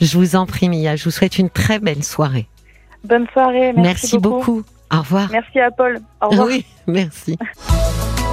Je 0.00 0.18
vous 0.18 0.36
en 0.36 0.46
prie, 0.46 0.68
Mia. 0.68 0.96
Je 0.96 1.04
vous 1.04 1.10
souhaite 1.10 1.38
une 1.38 1.43
très 1.48 1.78
belle 1.78 2.04
soirée. 2.04 2.46
Bonne 3.04 3.26
soirée. 3.32 3.72
Merci, 3.74 4.18
beaucoup. 4.18 4.62
Au 4.92 4.98
revoir. 4.98 5.28
Merci 5.30 5.60
à 5.60 5.70
Paul. 5.70 5.98
Au 6.22 6.28
revoir. 6.28 6.46
Oui, 6.48 6.64
merci. 6.86 7.38